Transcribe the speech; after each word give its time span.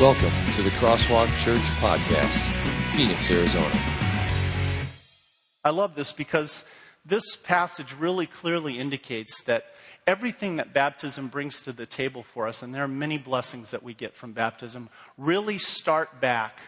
Welcome 0.00 0.32
to 0.54 0.62
the 0.62 0.70
Crosswalk 0.70 1.26
Church 1.36 1.60
Podcast, 1.78 2.50
Phoenix, 2.94 3.30
Arizona. 3.30 3.70
I 5.62 5.68
love 5.68 5.94
this 5.94 6.10
because 6.10 6.64
this 7.04 7.36
passage 7.36 7.94
really 7.94 8.24
clearly 8.24 8.78
indicates 8.78 9.42
that 9.42 9.66
everything 10.06 10.56
that 10.56 10.72
baptism 10.72 11.28
brings 11.28 11.60
to 11.62 11.72
the 11.72 11.84
table 11.84 12.22
for 12.22 12.48
us, 12.48 12.62
and 12.62 12.74
there 12.74 12.82
are 12.82 12.88
many 12.88 13.18
blessings 13.18 13.72
that 13.72 13.82
we 13.82 13.92
get 13.92 14.14
from 14.14 14.32
baptism, 14.32 14.88
really 15.18 15.58
start 15.58 16.18
back 16.18 16.60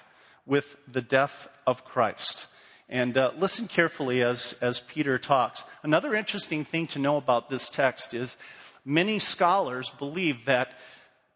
with 0.44 0.76
the 0.86 1.00
death 1.00 1.48
of 1.66 1.86
Christ. 1.86 2.48
And 2.90 3.16
uh, 3.16 3.32
listen 3.38 3.66
carefully 3.66 4.20
as, 4.20 4.56
as 4.60 4.80
Peter 4.80 5.16
talks. 5.16 5.64
Another 5.82 6.14
interesting 6.14 6.66
thing 6.66 6.86
to 6.88 6.98
know 6.98 7.16
about 7.16 7.48
this 7.48 7.70
text 7.70 8.12
is 8.12 8.36
many 8.84 9.18
scholars 9.18 9.88
believe 9.88 10.44
that 10.44 10.74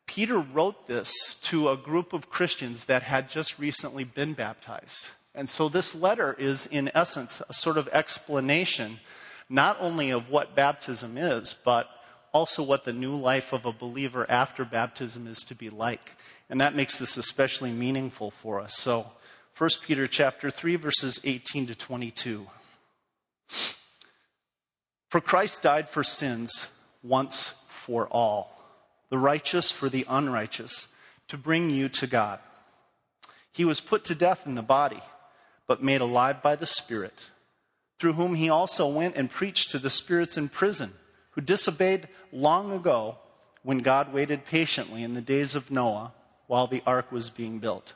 Peter 0.07 0.39
wrote 0.39 0.87
this 0.87 1.35
to 1.43 1.69
a 1.69 1.77
group 1.77 2.13
of 2.13 2.31
Christians 2.31 2.85
that 2.85 3.03
had 3.03 3.29
just 3.29 3.59
recently 3.59 4.05
been 4.05 4.35
baptized. 4.35 5.09
And 5.35 5.49
so 5.49 5.69
this 5.69 5.95
letter 5.95 6.35
is, 6.39 6.67
in 6.67 6.91
essence, 6.95 7.43
a 7.49 7.53
sort 7.53 7.77
of 7.77 7.89
explanation 7.89 9.01
not 9.49 9.77
only 9.81 10.11
of 10.11 10.31
what 10.31 10.57
baptism 10.57 11.17
is, 11.19 11.55
but 11.65 11.89
also 12.33 12.63
what 12.63 12.85
the 12.85 12.93
new 12.93 13.15
life 13.15 13.53
of 13.53 13.67
a 13.67 13.73
believer 13.73 14.29
after 14.31 14.65
baptism 14.65 15.27
is 15.27 15.39
to 15.41 15.55
be 15.55 15.71
like. 15.71 16.17
And 16.49 16.61
that 16.61 16.75
makes 16.75 16.99
this 16.99 17.17
especially 17.17 17.73
meaningful 17.73 18.31
for 18.31 18.61
us. 18.61 18.77
So, 18.77 19.13
1 19.59 19.71
Peter 19.83 20.07
chapter 20.07 20.51
3 20.51 20.77
verses 20.77 21.21
18 21.25 21.67
to 21.69 21.75
22. 21.75 22.47
For 25.09 25.21
Christ 25.21 25.63
died 25.63 25.89
for 25.89 26.05
sins 26.05 26.69
once 27.03 27.55
for 27.69 28.07
all 28.09 28.56
the 29.11 29.19
righteous 29.19 29.71
for 29.71 29.89
the 29.89 30.05
unrighteous, 30.09 30.89
to 31.29 31.37
bring 31.37 31.71
you 31.71 31.89
to 31.89 32.07
God. 32.07 32.39
He 33.53 33.65
was 33.65 33.81
put 33.81 34.05
to 34.05 34.15
death 34.15 34.47
in 34.47 34.55
the 34.55 34.63
body, 34.63 35.01
but 35.67 35.83
made 35.83 36.01
alive 36.01 36.43
by 36.43 36.57
the 36.57 36.67
Spirit, 36.67 37.31
through 37.99 38.13
whom 38.15 38.35
he 38.35 38.49
also 38.49 38.87
went 38.87 39.17
and 39.17 39.31
preached 39.31 39.71
to 39.71 39.79
the 39.79 39.91
spirits 39.91 40.37
in 40.37 40.49
prison, 40.49 40.93
who 41.31 41.41
disobeyed 41.41 42.09
long 42.33 42.73
ago 42.73 43.17
when 43.63 43.79
God 43.79 44.13
waited 44.13 44.45
patiently 44.45 45.03
in 45.03 45.15
the 45.15 45.21
days 45.21 45.55
of 45.55 45.71
Noah 45.71 46.13
while 46.47 46.67
the 46.67 46.83
ark 46.87 47.11
was 47.11 47.31
being 47.31 47.59
built. 47.59 47.95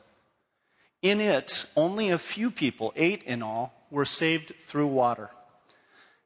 In 1.02 1.20
it, 1.20 1.64
only 1.76 2.10
a 2.10 2.18
few 2.18 2.50
people, 2.50 2.92
eight 2.96 3.22
in 3.22 3.42
all, 3.42 3.72
were 3.90 4.04
saved 4.04 4.52
through 4.60 4.88
water. 4.88 5.30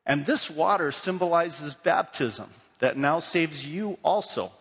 And 0.06 0.26
this 0.26 0.50
water 0.50 0.92
symbolizes 0.92 1.74
baptism 1.74 2.50
that 2.78 2.96
now 2.96 3.18
saves 3.18 3.66
you 3.66 3.98
also 4.02 4.52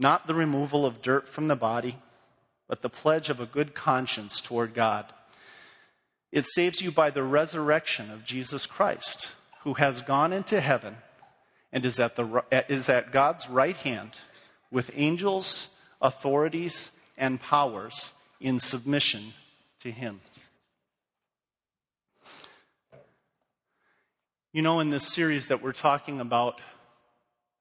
not 0.00 0.26
the 0.26 0.34
removal 0.34 0.86
of 0.86 1.02
dirt 1.02 1.28
from 1.28 1.48
the 1.48 1.56
body, 1.56 1.98
but 2.66 2.82
the 2.82 2.88
pledge 2.88 3.28
of 3.28 3.38
a 3.38 3.46
good 3.46 3.74
conscience 3.74 4.40
toward 4.40 4.74
God. 4.74 5.04
It 6.32 6.46
saves 6.46 6.80
you 6.80 6.90
by 6.90 7.10
the 7.10 7.22
resurrection 7.22 8.10
of 8.10 8.24
Jesus 8.24 8.66
Christ, 8.66 9.34
who 9.62 9.74
has 9.74 10.00
gone 10.00 10.32
into 10.32 10.60
heaven 10.60 10.96
and 11.72 11.84
is 11.84 12.00
at, 12.00 12.16
the, 12.16 12.44
is 12.68 12.88
at 12.88 13.12
God's 13.12 13.48
right 13.48 13.76
hand 13.76 14.12
with 14.70 14.90
angels, 14.94 15.70
authorities, 16.00 16.92
and 17.18 17.40
powers 17.40 18.12
in 18.40 18.58
submission 18.58 19.34
to 19.80 19.90
him. 19.90 20.20
You 24.52 24.62
know, 24.62 24.80
in 24.80 24.90
this 24.90 25.06
series 25.06 25.48
that 25.48 25.62
we're 25.62 25.72
talking 25.72 26.20
about 26.20 26.60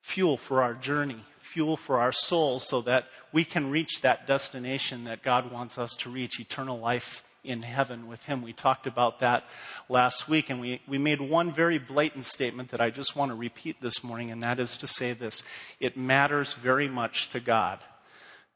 fuel 0.01 0.37
for 0.37 0.63
our 0.63 0.73
journey, 0.73 1.23
fuel 1.49 1.75
for 1.75 1.99
our 1.99 2.11
souls 2.11 2.67
so 2.67 2.81
that 2.81 3.05
we 3.31 3.43
can 3.43 3.71
reach 3.71 4.01
that 4.01 4.27
destination 4.27 5.05
that 5.05 5.23
God 5.23 5.51
wants 5.51 5.77
us 5.77 5.95
to 5.97 6.09
reach 6.09 6.39
eternal 6.39 6.79
life 6.79 7.23
in 7.43 7.63
heaven 7.63 8.07
with 8.07 8.25
Him. 8.25 8.41
We 8.41 8.53
talked 8.53 8.85
about 8.85 9.19
that 9.19 9.47
last 9.87 10.29
week, 10.29 10.49
and 10.49 10.61
we, 10.61 10.81
we 10.87 10.97
made 10.97 11.21
one 11.21 11.51
very 11.51 11.79
blatant 11.79 12.25
statement 12.25 12.69
that 12.69 12.81
I 12.81 12.91
just 12.91 13.15
want 13.15 13.31
to 13.31 13.35
repeat 13.35 13.81
this 13.81 14.03
morning, 14.03 14.29
and 14.29 14.43
that 14.43 14.59
is 14.59 14.77
to 14.77 14.87
say 14.87 15.13
this 15.13 15.41
it 15.79 15.97
matters 15.97 16.53
very 16.53 16.87
much 16.87 17.29
to 17.29 17.39
God 17.39 17.79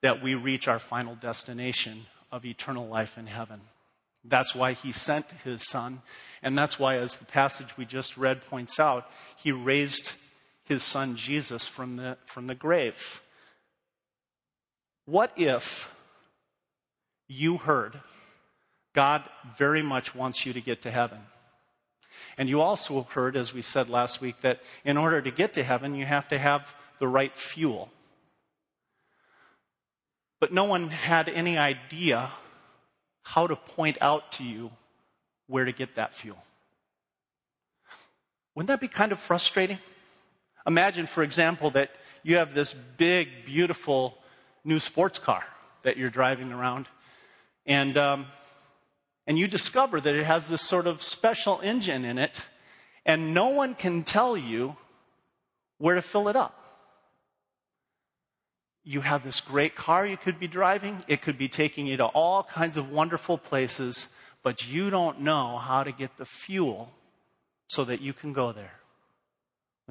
that 0.02 0.22
we 0.22 0.36
reach 0.36 0.68
our 0.68 0.80
final 0.80 1.16
destination 1.16 2.06
of 2.32 2.46
eternal 2.46 2.88
life 2.88 3.18
in 3.18 3.26
heaven. 3.26 3.62
That's 4.24 4.54
why 4.54 4.74
He 4.74 4.92
sent 4.92 5.32
His 5.44 5.68
Son, 5.68 6.02
and 6.44 6.58
that's 6.58 6.78
why, 6.78 6.98
as 6.98 7.18
the 7.18 7.26
passage 7.26 7.76
we 7.76 7.86
just 7.86 8.18
read 8.18 8.46
points 8.46 8.80
out, 8.80 9.10
He 9.38 9.52
raised 9.52 10.18
his 10.66 10.84
son 10.84 11.16
Jesus 11.16 11.68
from 11.68 11.98
the, 11.98 12.18
from 12.26 12.48
the 12.48 12.56
grave. 12.56 13.22
What 15.06 15.32
if 15.36 15.94
you 17.28 17.58
heard 17.58 18.00
God 18.94 19.24
very 19.58 19.82
much 19.82 20.16
wants 20.16 20.46
you 20.46 20.54
to 20.54 20.62
get 20.62 20.82
to 20.84 20.92
heaven? 20.92 21.20
And 22.38 22.50
you 22.50 22.62
also 22.62 23.04
heard, 23.04 23.36
as 23.36 23.54
we 23.54 23.62
said 23.62 23.90
last 23.90 24.22
week, 24.22 24.42
that 24.42 24.62
in 24.86 24.98
order 24.98 25.22
to 25.22 25.32
get 25.32 25.54
to 25.56 25.64
heaven, 25.64 25.96
you 25.96 26.06
have 26.06 26.30
to 26.30 26.38
have 26.38 26.74
the 27.00 27.08
right 27.08 27.36
fuel. 27.36 27.92
But 30.40 30.54
no 30.54 30.64
one 30.64 30.90
had 30.90 31.30
any 31.30 31.58
idea 31.58 32.32
how 33.24 33.48
to 33.48 33.56
point 33.56 33.98
out 34.02 34.32
to 34.34 34.44
you 34.44 34.72
where 35.48 35.66
to 35.66 35.72
get 35.72 35.96
that 35.96 36.14
fuel. 36.14 36.44
Wouldn't 38.56 38.68
that 38.68 38.82
be 38.82 38.88
kind 38.88 39.12
of 39.12 39.20
frustrating? 39.20 39.80
Imagine, 40.66 41.06
for 41.06 41.24
example, 41.24 41.70
that 41.72 41.92
you 42.24 42.38
have 42.38 42.54
this 42.54 42.74
big, 42.74 43.46
beautiful 43.46 44.18
new 44.64 44.80
sports 44.80 45.20
car 45.20 45.44
that 45.84 45.98
you're 45.98 46.10
driving 46.10 46.52
around, 46.52 46.88
and, 47.66 47.98
um, 47.98 48.26
and 49.28 49.38
you 49.38 49.48
discover 49.48 50.00
that 50.00 50.16
it 50.16 50.26
has 50.26 50.48
this 50.48 50.62
sort 50.62 50.88
of 50.88 51.04
special 51.04 51.60
engine 51.62 52.06
in 52.06 52.18
it, 52.18 52.42
and 53.06 53.34
no 53.34 53.50
one 53.50 53.76
can 53.76 54.04
tell 54.04 54.38
you 54.38 54.78
where 55.78 55.96
to 55.96 56.02
fill 56.02 56.30
it 56.30 56.36
up. 56.38 56.60
You 58.86 59.02
have 59.02 59.24
this 59.24 59.42
great 59.42 59.76
car 59.76 60.06
you 60.06 60.18
could 60.18 60.40
be 60.40 60.48
driving, 60.48 61.04
it 61.08 61.22
could 61.22 61.38
be 61.38 61.50
taking 61.50 61.88
you 61.88 61.98
to 61.98 62.06
all 62.06 62.44
kinds 62.44 62.78
of 62.78 62.90
wonderful 62.90 63.38
places, 63.38 64.08
but 64.44 64.72
you 64.72 64.90
don't 64.90 65.22
know 65.22 65.58
how 65.58 65.84
to 65.84 65.92
get 65.92 66.18
the 66.18 66.26
fuel 66.26 66.92
so 67.68 67.84
that 67.84 68.02
you 68.02 68.14
can 68.14 68.32
go 68.32 68.52
there. 68.54 68.83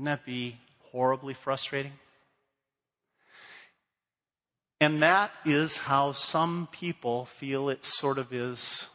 Wouldn't 0.03 0.19
that 0.19 0.27
be 0.27 0.57
horribly 0.91 1.33
frustrating? 1.33 1.93
And 4.81 4.99
that 4.99 5.31
is 5.45 5.79
how 5.79 6.11
some 6.11 6.67
people 6.73 7.27
feel 7.27 7.69
it 7.69 7.85
sort 7.85 8.19
of 8.19 8.33
is 8.33 8.89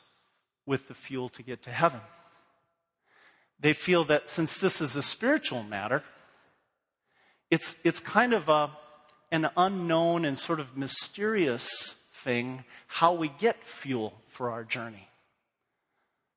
with 0.65 0.89
the 0.89 0.93
fuel 0.93 1.29
to 1.29 1.43
get 1.43 1.61
to 1.61 1.69
heaven. 1.69 2.01
They 3.57 3.71
feel 3.71 4.03
that 4.03 4.29
since 4.29 4.57
this 4.57 4.81
is 4.81 4.97
a 4.97 5.01
spiritual 5.01 5.63
matter, 5.63 6.03
it's, 7.49 7.77
it's 7.85 8.01
kind 8.01 8.33
of 8.33 8.49
a, 8.49 8.71
an 9.31 9.49
unknown 9.55 10.25
and 10.25 10.37
sort 10.37 10.59
of 10.59 10.75
mysterious 10.75 11.95
thing 12.11 12.65
how 12.87 13.13
we 13.13 13.29
get 13.29 13.63
fuel 13.63 14.13
for 14.27 14.49
our 14.49 14.65
journey. 14.65 15.06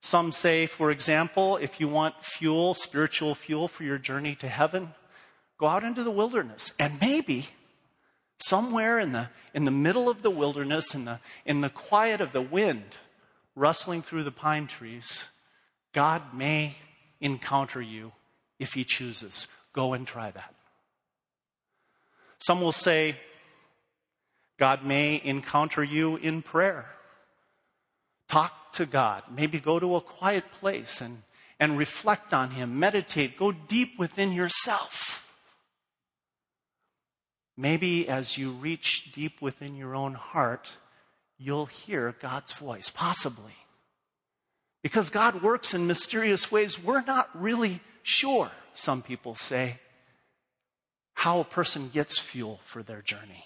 Some 0.00 0.32
say, 0.32 0.66
for 0.66 0.90
example, 0.90 1.58
if 1.58 1.78
you 1.78 1.86
want 1.86 2.24
fuel, 2.24 2.74
spiritual 2.74 3.34
fuel 3.34 3.68
for 3.68 3.84
your 3.84 3.98
journey 3.98 4.34
to 4.36 4.48
heaven, 4.48 4.94
go 5.58 5.66
out 5.66 5.84
into 5.84 6.02
the 6.02 6.10
wilderness. 6.10 6.72
And 6.78 6.98
maybe 7.00 7.48
somewhere 8.38 8.98
in 8.98 9.12
the, 9.12 9.28
in 9.52 9.66
the 9.66 9.70
middle 9.70 10.08
of 10.08 10.22
the 10.22 10.30
wilderness, 10.30 10.94
in 10.94 11.04
the, 11.04 11.20
in 11.44 11.60
the 11.60 11.68
quiet 11.68 12.20
of 12.22 12.32
the 12.32 12.40
wind 12.42 12.96
rustling 13.54 14.00
through 14.00 14.24
the 14.24 14.30
pine 14.30 14.66
trees, 14.66 15.26
God 15.92 16.32
may 16.32 16.76
encounter 17.20 17.82
you 17.82 18.12
if 18.58 18.72
He 18.72 18.84
chooses. 18.84 19.48
Go 19.74 19.92
and 19.92 20.06
try 20.06 20.30
that. 20.30 20.54
Some 22.38 22.62
will 22.62 22.72
say, 22.72 23.16
God 24.58 24.84
may 24.84 25.20
encounter 25.22 25.84
you 25.84 26.16
in 26.16 26.40
prayer. 26.40 26.86
Talk 28.28 28.54
to 28.74 28.86
God. 28.86 29.24
Maybe 29.30 29.60
go 29.60 29.78
to 29.78 29.96
a 29.96 30.00
quiet 30.00 30.52
place 30.52 31.00
and, 31.00 31.22
and 31.58 31.78
reflect 31.78 32.32
on 32.32 32.50
Him, 32.50 32.78
meditate, 32.78 33.36
go 33.36 33.52
deep 33.52 33.98
within 33.98 34.32
yourself. 34.32 35.26
Maybe 37.56 38.08
as 38.08 38.38
you 38.38 38.52
reach 38.52 39.12
deep 39.12 39.42
within 39.42 39.76
your 39.76 39.94
own 39.94 40.14
heart, 40.14 40.76
you'll 41.38 41.66
hear 41.66 42.14
God's 42.20 42.52
voice, 42.52 42.88
possibly. 42.88 43.52
Because 44.82 45.10
God 45.10 45.42
works 45.42 45.74
in 45.74 45.86
mysterious 45.86 46.50
ways, 46.50 46.82
we're 46.82 47.02
not 47.02 47.28
really 47.34 47.80
sure, 48.02 48.50
some 48.72 49.02
people 49.02 49.36
say, 49.36 49.78
how 51.14 51.40
a 51.40 51.44
person 51.44 51.90
gets 51.92 52.18
fuel 52.18 52.60
for 52.62 52.82
their 52.82 53.02
journey. 53.02 53.44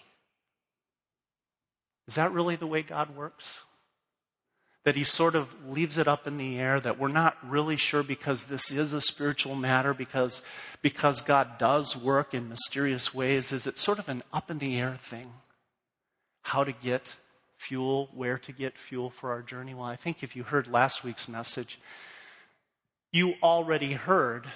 Is 2.06 2.14
that 2.14 2.32
really 2.32 2.54
the 2.54 2.66
way 2.66 2.82
God 2.82 3.16
works? 3.16 3.58
That 4.84 4.96
he 4.96 5.04
sort 5.04 5.34
of 5.34 5.54
leaves 5.66 5.96
it 5.96 6.06
up 6.06 6.26
in 6.26 6.36
the 6.36 6.58
air, 6.58 6.78
that 6.78 6.98
we're 6.98 7.08
not 7.08 7.36
really 7.42 7.76
sure 7.76 8.02
because 8.02 8.44
this 8.44 8.70
is 8.70 8.92
a 8.92 9.00
spiritual 9.00 9.54
matter, 9.54 9.94
because, 9.94 10.42
because 10.82 11.22
God 11.22 11.56
does 11.58 11.96
work 11.96 12.34
in 12.34 12.50
mysterious 12.50 13.14
ways. 13.14 13.50
Is 13.50 13.66
it 13.66 13.78
sort 13.78 13.98
of 13.98 14.10
an 14.10 14.22
up 14.32 14.50
in 14.50 14.58
the 14.58 14.78
air 14.78 14.98
thing? 15.00 15.32
How 16.42 16.64
to 16.64 16.72
get 16.72 17.16
fuel, 17.56 18.10
where 18.12 18.36
to 18.36 18.52
get 18.52 18.76
fuel 18.76 19.08
for 19.08 19.30
our 19.30 19.40
journey? 19.40 19.72
Well, 19.72 19.86
I 19.86 19.96
think 19.96 20.22
if 20.22 20.36
you 20.36 20.42
heard 20.42 20.66
last 20.66 21.02
week's 21.02 21.28
message, 21.28 21.80
you 23.10 23.34
already 23.42 23.94
heard 23.94 24.46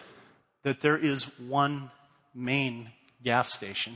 that 0.63 0.83
there 0.83 0.99
is 0.99 1.25
one 1.39 1.91
main 2.35 2.91
gas 3.25 3.51
station 3.55 3.95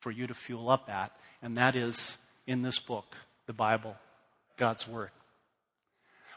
for 0.00 0.10
you 0.10 0.26
to 0.26 0.34
fuel 0.34 0.68
up 0.68 0.90
at, 0.90 1.12
and 1.40 1.56
that 1.56 1.76
is 1.76 2.18
in 2.46 2.60
this 2.60 2.78
book, 2.78 3.16
the 3.46 3.54
Bible, 3.54 3.96
God's 4.58 4.86
Word. 4.86 5.10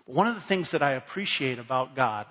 One 0.06 0.28
of 0.28 0.36
the 0.36 0.42
things 0.42 0.72
that 0.72 0.84
I 0.84 0.92
appreciate 0.92 1.60
about 1.60 1.96
God 1.96 2.28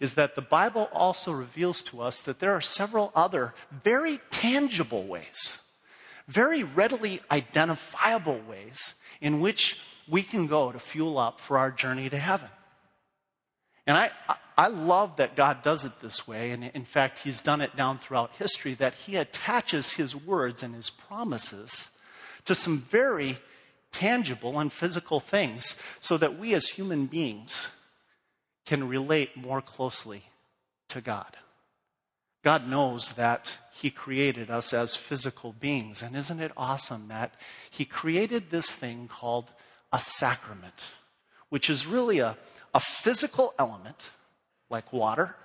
is 0.00 0.14
that 0.14 0.34
the 0.34 0.42
Bible 0.42 0.88
also 0.92 1.30
reveals 1.30 1.82
to 1.84 2.02
us 2.02 2.22
that 2.22 2.38
there 2.38 2.52
are 2.52 2.60
several 2.60 3.12
other 3.14 3.54
very 3.70 4.20
tangible 4.30 5.04
ways, 5.04 5.60
very 6.26 6.62
readily 6.62 7.20
identifiable 7.30 8.40
ways 8.48 8.94
in 9.20 9.40
which 9.40 9.78
we 10.08 10.22
can 10.22 10.46
go 10.46 10.72
to 10.72 10.78
fuel 10.78 11.18
up 11.18 11.38
for 11.38 11.58
our 11.58 11.70
journey 11.70 12.08
to 12.08 12.18
heaven. 12.18 12.48
And 13.86 13.96
I, 13.96 14.10
I 14.58 14.68
love 14.68 15.16
that 15.16 15.36
God 15.36 15.62
does 15.62 15.84
it 15.84 16.00
this 16.00 16.26
way. 16.26 16.50
And 16.50 16.64
in 16.64 16.84
fact, 16.84 17.20
He's 17.20 17.40
done 17.40 17.60
it 17.60 17.76
down 17.76 17.98
throughout 17.98 18.36
history 18.36 18.74
that 18.74 18.94
He 18.94 19.16
attaches 19.16 19.92
His 19.92 20.16
words 20.16 20.62
and 20.62 20.74
His 20.74 20.90
promises 20.90 21.90
to 22.46 22.54
some 22.54 22.78
very 22.78 23.38
tangible 23.98 24.58
and 24.58 24.72
physical 24.72 25.20
things 25.20 25.76
so 26.00 26.16
that 26.18 26.38
we 26.38 26.54
as 26.54 26.70
human 26.70 27.06
beings 27.06 27.70
can 28.66 28.88
relate 28.88 29.36
more 29.36 29.62
closely 29.62 30.24
to 30.88 31.00
God. 31.00 31.36
God 32.44 32.68
knows 32.68 33.12
that 33.12 33.58
He 33.72 33.90
created 33.90 34.50
us 34.50 34.72
as 34.72 34.96
physical 34.96 35.52
beings. 35.52 36.02
And 36.02 36.14
isn't 36.14 36.40
it 36.40 36.52
awesome 36.56 37.08
that 37.08 37.34
He 37.70 37.84
created 37.84 38.50
this 38.50 38.74
thing 38.74 39.08
called 39.08 39.52
a 39.92 40.00
sacrament, 40.00 40.88
which 41.48 41.70
is 41.70 41.86
really 41.86 42.18
a, 42.18 42.36
a 42.74 42.80
physical 42.80 43.54
element 43.58 44.10
like 44.68 44.92
water, 44.92 45.36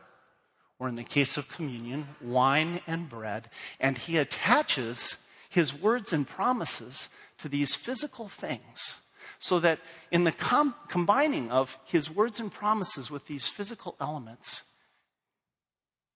or 0.79 0.87
in 0.87 0.95
the 0.95 1.03
case 1.03 1.37
of 1.37 1.47
communion, 1.47 2.07
wine 2.19 2.81
and 2.87 3.07
bread, 3.07 3.49
and 3.79 3.99
he 3.99 4.17
attaches 4.17 5.17
his 5.47 5.79
words 5.79 6.11
and 6.11 6.27
promises 6.27 7.07
to 7.41 7.49
these 7.49 7.75
physical 7.75 8.27
things 8.27 8.95
so 9.39 9.59
that 9.59 9.79
in 10.11 10.23
the 10.23 10.31
com- 10.31 10.75
combining 10.87 11.49
of 11.51 11.77
his 11.85 12.09
words 12.09 12.39
and 12.39 12.51
promises 12.51 13.09
with 13.09 13.25
these 13.25 13.47
physical 13.47 13.95
elements, 13.99 14.61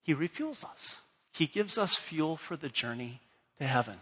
he 0.03 0.13
refuels 0.13 0.63
us. 0.63 1.01
He 1.33 1.47
gives 1.47 1.77
us 1.77 1.95
fuel 1.95 2.37
for 2.37 2.55
the 2.55 2.69
journey 2.69 3.19
to 3.57 3.65
heaven. 3.65 3.95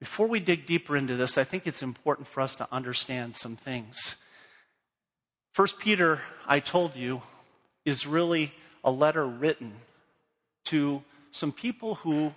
Before 0.00 0.26
we 0.26 0.40
dig 0.40 0.66
deeper 0.66 0.96
into 0.96 1.16
this, 1.16 1.36
I 1.36 1.44
think 1.44 1.66
it's 1.66 1.82
important 1.82 2.26
for 2.26 2.40
us 2.40 2.56
to 2.56 2.68
understand 2.72 3.36
some 3.36 3.56
things. 3.56 4.16
First 5.52 5.78
Peter, 5.78 6.20
I 6.46 6.60
told 6.60 6.96
you, 6.96 7.22
is 7.84 8.06
really 8.06 8.52
a 8.82 8.90
letter 8.90 9.26
written 9.26 9.74
to 10.64 11.02
some 11.30 11.52
people 11.52 11.96
who 11.96 12.34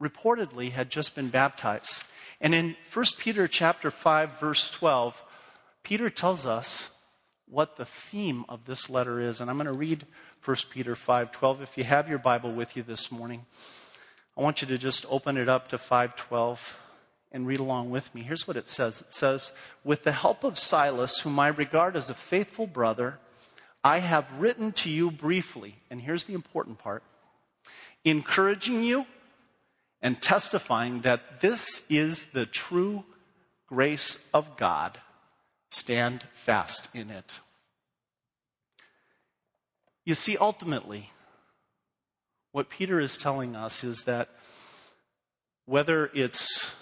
reportedly 0.00 0.72
had 0.72 0.90
just 0.90 1.14
been 1.14 1.28
baptized. 1.28 2.04
And 2.40 2.54
in 2.54 2.76
1 2.92 3.04
Peter 3.18 3.46
chapter 3.48 3.90
5 3.90 4.38
verse 4.38 4.70
12, 4.70 5.22
Peter 5.82 6.10
tells 6.10 6.46
us 6.46 6.90
what 7.50 7.76
the 7.76 7.84
theme 7.84 8.44
of 8.48 8.66
this 8.66 8.90
letter 8.90 9.20
is. 9.20 9.40
And 9.40 9.50
I'm 9.50 9.56
going 9.56 9.66
to 9.66 9.72
read 9.72 10.06
1 10.44 10.56
Peter 10.70 10.94
5:12 10.94 11.62
if 11.62 11.76
you 11.76 11.84
have 11.84 12.08
your 12.08 12.18
Bible 12.18 12.52
with 12.52 12.76
you 12.76 12.82
this 12.82 13.10
morning. 13.10 13.46
I 14.36 14.42
want 14.42 14.62
you 14.62 14.68
to 14.68 14.78
just 14.78 15.04
open 15.08 15.36
it 15.36 15.48
up 15.48 15.68
to 15.68 15.78
512 15.78 16.78
and 17.32 17.46
read 17.46 17.60
along 17.60 17.90
with 17.90 18.14
me. 18.14 18.22
Here's 18.22 18.46
what 18.46 18.56
it 18.56 18.68
says. 18.68 19.00
It 19.00 19.12
says, 19.12 19.52
"With 19.82 20.04
the 20.04 20.12
help 20.12 20.44
of 20.44 20.58
Silas, 20.58 21.20
whom 21.20 21.38
I 21.38 21.48
regard 21.48 21.96
as 21.96 22.08
a 22.08 22.14
faithful 22.14 22.66
brother, 22.66 23.18
I 23.82 23.98
have 23.98 24.32
written 24.32 24.72
to 24.72 24.90
you 24.90 25.10
briefly, 25.10 25.76
and 25.90 26.02
here's 26.02 26.24
the 26.24 26.34
important 26.34 26.78
part 26.78 27.02
encouraging 28.04 28.84
you 28.84 29.06
and 30.00 30.20
testifying 30.20 31.00
that 31.02 31.40
this 31.40 31.82
is 31.88 32.26
the 32.32 32.46
true 32.46 33.04
grace 33.66 34.18
of 34.32 34.56
God. 34.56 34.98
Stand 35.70 36.24
fast 36.34 36.88
in 36.94 37.10
it. 37.10 37.40
You 40.04 40.14
see, 40.14 40.36
ultimately, 40.38 41.10
what 42.52 42.70
Peter 42.70 42.98
is 42.98 43.16
telling 43.16 43.54
us 43.54 43.84
is 43.84 44.04
that 44.04 44.30
whether 45.66 46.10
it's 46.14 46.74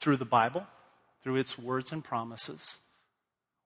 through 0.00 0.16
the 0.16 0.24
Bible, 0.24 0.66
through 1.22 1.36
its 1.36 1.58
words 1.58 1.90
and 1.90 2.04
promises, 2.04 2.78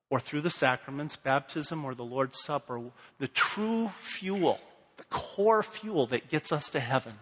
or 0.09 0.19
through 0.19 0.41
the 0.41 0.49
sacraments, 0.49 1.15
baptism 1.15 1.85
or 1.85 1.93
the 1.93 2.03
Lord's 2.03 2.41
Supper, 2.41 2.81
the 3.19 3.27
true 3.27 3.89
fuel, 3.97 4.59
the 4.97 5.03
core 5.05 5.61
fuel 5.61 6.07
that 6.07 6.29
gets 6.29 6.51
us 6.51 6.69
to 6.71 6.79
heaven 6.79 7.13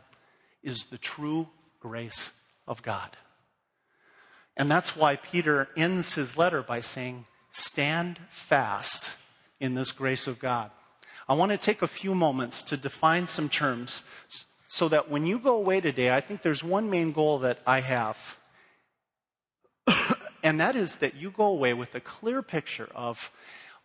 is 0.63 0.85
the 0.85 0.97
true 0.97 1.47
grace 1.79 2.31
of 2.67 2.81
God. 2.81 3.17
And 4.57 4.69
that's 4.69 4.95
why 4.95 5.15
Peter 5.15 5.69
ends 5.77 6.13
his 6.13 6.37
letter 6.37 6.61
by 6.61 6.81
saying, 6.81 7.25
Stand 7.51 8.19
fast 8.29 9.15
in 9.59 9.73
this 9.73 9.91
grace 9.91 10.27
of 10.27 10.39
God. 10.39 10.71
I 11.27 11.33
want 11.33 11.51
to 11.51 11.57
take 11.57 11.81
a 11.81 11.87
few 11.87 12.13
moments 12.13 12.61
to 12.63 12.77
define 12.77 13.27
some 13.27 13.49
terms 13.49 14.03
so 14.67 14.87
that 14.89 15.09
when 15.09 15.25
you 15.25 15.39
go 15.39 15.55
away 15.55 15.81
today, 15.81 16.15
I 16.15 16.21
think 16.21 16.41
there's 16.41 16.63
one 16.63 16.89
main 16.89 17.11
goal 17.11 17.39
that 17.39 17.59
I 17.65 17.81
have 17.81 18.39
and 20.43 20.59
that 20.59 20.75
is 20.75 20.97
that 20.97 21.15
you 21.15 21.31
go 21.31 21.45
away 21.45 21.73
with 21.73 21.95
a 21.95 21.99
clear 21.99 22.41
picture 22.41 22.89
of, 22.95 23.31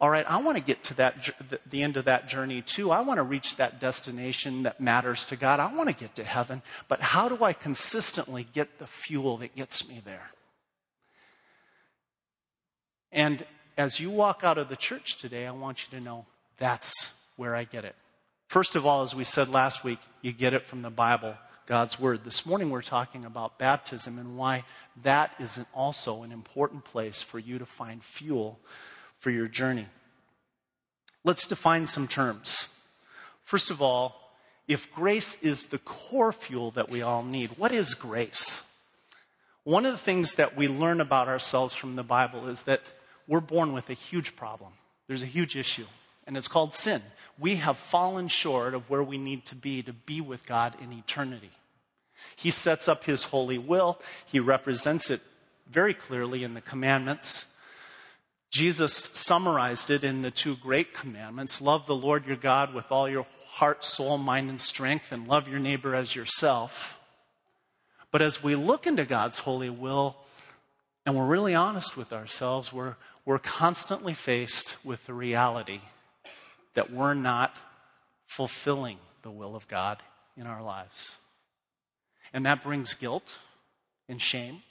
all 0.05 0.11
right, 0.11 0.27
I 0.29 0.37
want 0.43 0.59
to 0.59 0.63
get 0.63 0.85
to 0.85 0.95
that, 0.97 1.31
the 1.71 1.83
end 1.83 1.97
of 1.97 2.05
that 2.05 2.29
journey 2.29 2.61
too. 2.61 2.91
I 2.91 3.01
want 3.01 3.17
to 3.17 3.23
reach 3.23 3.57
that 3.57 3.81
destination 3.81 4.65
that 4.65 4.79
matters 4.79 5.25
to 5.25 5.37
God. 5.37 5.61
I 5.61 5.75
want 5.75 5.89
to 5.89 5.95
get 5.95 6.15
to 6.17 6.25
heaven, 6.25 6.61
but 6.89 7.01
how 7.01 7.31
do 7.31 7.43
I 7.43 7.55
consistently 7.55 8.47
get 8.53 8.79
the 8.79 8.87
fuel 8.87 9.39
that 9.39 9.57
gets 9.57 9.89
me 9.89 10.03
there? 10.05 10.29
And 13.13 13.47
as 13.79 13.99
you 13.99 14.11
walk 14.11 14.43
out 14.45 14.59
of 14.59 14.69
the 14.69 14.77
church 14.77 15.17
today, 15.17 15.47
I 15.47 15.53
want 15.53 15.87
you 15.87 15.99
to 15.99 16.05
know 16.05 16.27
that's 16.59 17.13
where 17.37 17.57
I 17.57 17.65
get 17.65 17.87
it. 17.87 17.95
First 18.49 18.77
of 18.77 18.85
all, 18.85 19.05
as 19.05 19.15
we 19.15 19.25
said 19.25 19.49
last 19.49 19.85
week, 19.85 20.01
you 20.21 20.33
get 20.33 20.53
it 20.53 20.67
from 20.67 20.83
the 20.83 20.91
Bible. 20.91 21.35
God's 21.65 21.99
Word. 21.99 22.25
This 22.25 22.45
morning 22.45 22.69
we're 22.69 22.83
talking 22.83 23.25
about 23.25 23.59
baptism 23.59 24.19
and 24.19 24.37
why 24.37 24.65
that 25.03 25.31
is 25.39 25.59
also 25.73 26.25
an 26.25 26.31
important 26.31 26.85
place 26.85 27.23
for 27.23 27.39
you 27.39 27.59
to 27.59 27.65
find 27.65 28.05
fuel 28.05 28.61
for 29.25 29.31
your 29.31 29.47
journey. 29.47 29.87
Let's 31.25 31.47
define 31.47 31.87
some 31.87 32.09
terms. 32.09 32.69
First 33.43 33.71
of 33.71 33.81
all, 33.81 34.35
if 34.69 34.93
grace 34.93 35.39
is 35.41 35.69
the 35.69 35.79
core 35.79 36.31
fuel 36.31 36.73
that 36.73 36.91
we 36.91 37.01
all 37.01 37.23
need, 37.23 37.57
what 37.57 37.73
is 37.73 37.95
grace? 37.95 38.65
One 39.63 39.87
of 39.87 39.93
the 39.93 39.99
things 39.99 40.35
that 40.35 40.59
we 40.59 40.69
learn 40.69 41.01
about 41.01 41.27
ourselves 41.27 41.75
from 41.75 41.97
the 41.97 42.03
Bible 42.03 42.49
is 42.49 42.65
that 42.65 42.83
we're 43.27 43.41
born 43.41 43.73
with 43.73 43.89
a 43.89 43.95
huge 43.95 44.37
problem. 44.37 44.73
There's 45.07 45.23
a 45.23 45.27
huge 45.27 45.57
issue 45.57 45.87
and 46.27 46.37
it's 46.37 46.47
called 46.47 46.75
sin. 46.75 47.01
We 47.39 47.55
have 47.55 47.79
fallen 47.79 48.29
short 48.29 48.75
of 48.75 48.91
where 48.91 49.03
we 49.03 49.17
need 49.17 49.47
to 49.47 49.55
be 49.55 49.83
to 49.85 49.95
be 49.95 50.21
with 50.21 50.45
God 50.45 50.75
in 50.83 50.93
eternity. 50.93 51.53
He 52.37 52.51
sets 52.51 52.89
up 52.89 53.05
His 53.05 53.25
holy 53.25 53.57
will, 53.57 53.99
He 54.27 54.39
represents 54.39 55.11
it 55.11 55.23
very 55.67 55.95
clearly 55.95 56.45
in 56.45 56.53
the 56.53 56.61
commandments. 56.61 57.47
Jesus 58.55 59.11
summarized 59.13 59.91
it 59.91 60.05
in 60.05 60.23
the 60.23 60.31
two 60.31 60.55
great 60.55 60.95
commandments 60.95 61.61
love 61.61 61.87
the 61.87 61.97
Lord 61.97 62.25
your 62.25 62.37
God 62.37 62.73
with 62.73 62.93
all 62.93 63.09
your 63.09 63.27
heart, 63.49 63.83
soul, 63.83 64.17
mind, 64.17 64.49
and 64.49 64.61
strength, 64.61 65.11
and 65.11 65.27
love 65.27 65.49
your 65.49 65.59
neighbor 65.59 65.93
as 65.93 66.15
yourself. 66.15 67.01
But 68.13 68.23
as 68.23 68.45
we 68.45 68.55
look 68.55 68.87
into 68.87 69.05
God's 69.07 69.41
holy 69.41 69.71
will, 69.71 70.15
and 71.05 71.17
we're 71.17 71.27
really 71.27 71.57
honest 71.57 71.97
with 71.97 72.13
ourselves, 72.13 72.73
we're, 72.73 72.95
we're 73.25 73.41
constantly 73.41 74.15
faced 74.15 74.77
with 74.85 75.05
the 75.07 75.15
reality 75.15 75.81
that 76.75 76.93
we're 76.93 77.15
not 77.15 77.57
fulfilling 78.25 78.99
the 79.23 79.33
will 79.33 79.57
of 79.57 79.67
God 79.67 80.01
in 80.37 80.47
our 80.47 80.63
lives. 80.63 81.17
And 82.33 82.47
that 82.47 82.63
brings 82.63 82.95
guilt 82.95 83.35
and 84.09 84.23
shame. 84.23 84.63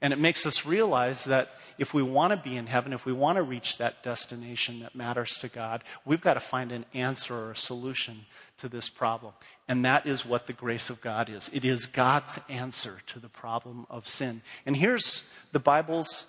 And 0.00 0.12
it 0.12 0.18
makes 0.18 0.46
us 0.46 0.64
realize 0.64 1.24
that 1.24 1.50
if 1.76 1.92
we 1.92 2.02
want 2.02 2.30
to 2.30 2.36
be 2.36 2.56
in 2.56 2.66
heaven, 2.66 2.92
if 2.92 3.04
we 3.04 3.12
want 3.12 3.36
to 3.36 3.42
reach 3.42 3.78
that 3.78 4.02
destination 4.02 4.80
that 4.80 4.94
matters 4.94 5.38
to 5.38 5.48
God, 5.48 5.82
we've 6.04 6.20
got 6.20 6.34
to 6.34 6.40
find 6.40 6.70
an 6.70 6.84
answer 6.94 7.34
or 7.34 7.50
a 7.52 7.56
solution 7.56 8.26
to 8.58 8.68
this 8.68 8.88
problem. 8.88 9.32
And 9.66 9.84
that 9.84 10.06
is 10.06 10.24
what 10.24 10.46
the 10.46 10.52
grace 10.52 10.88
of 10.90 11.00
God 11.00 11.28
is 11.28 11.50
it 11.52 11.64
is 11.64 11.86
God's 11.86 12.38
answer 12.48 12.98
to 13.08 13.18
the 13.18 13.28
problem 13.28 13.86
of 13.90 14.06
sin. 14.06 14.42
And 14.66 14.76
here's 14.76 15.24
the 15.52 15.60
Bible's 15.60 16.26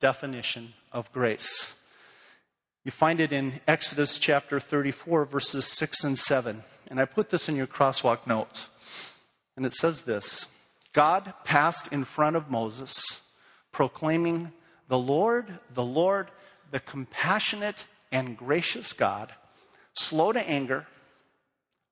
definition 0.00 0.72
of 0.92 1.12
grace 1.12 1.74
you 2.84 2.90
find 2.90 3.20
it 3.20 3.30
in 3.30 3.60
Exodus 3.68 4.18
chapter 4.18 4.58
34, 4.58 5.26
verses 5.26 5.66
6 5.66 6.02
and 6.02 6.18
7. 6.18 6.62
And 6.88 6.98
I 6.98 7.04
put 7.04 7.28
this 7.28 7.46
in 7.46 7.54
your 7.54 7.66
crosswalk 7.66 8.26
notes. 8.26 8.68
And 9.54 9.66
it 9.66 9.74
says 9.74 10.02
this 10.02 10.46
God 10.92 11.32
passed 11.44 11.92
in 11.92 12.04
front 12.04 12.36
of 12.36 12.50
Moses 12.50 13.20
proclaiming, 13.72 14.52
The 14.88 14.98
Lord, 14.98 15.58
the 15.74 15.84
Lord, 15.84 16.30
the 16.70 16.80
compassionate 16.80 17.86
and 18.10 18.36
gracious 18.36 18.92
God, 18.92 19.32
slow 19.92 20.32
to 20.32 20.48
anger, 20.48 20.86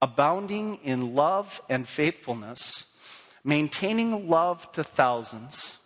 abounding 0.03 0.77
in 0.77 1.15
love 1.15 1.61
and 1.69 1.87
faithfulness, 1.87 2.85
maintaining 3.45 4.29
love 4.29 4.71
to 4.73 4.85
thousands, 4.85 5.79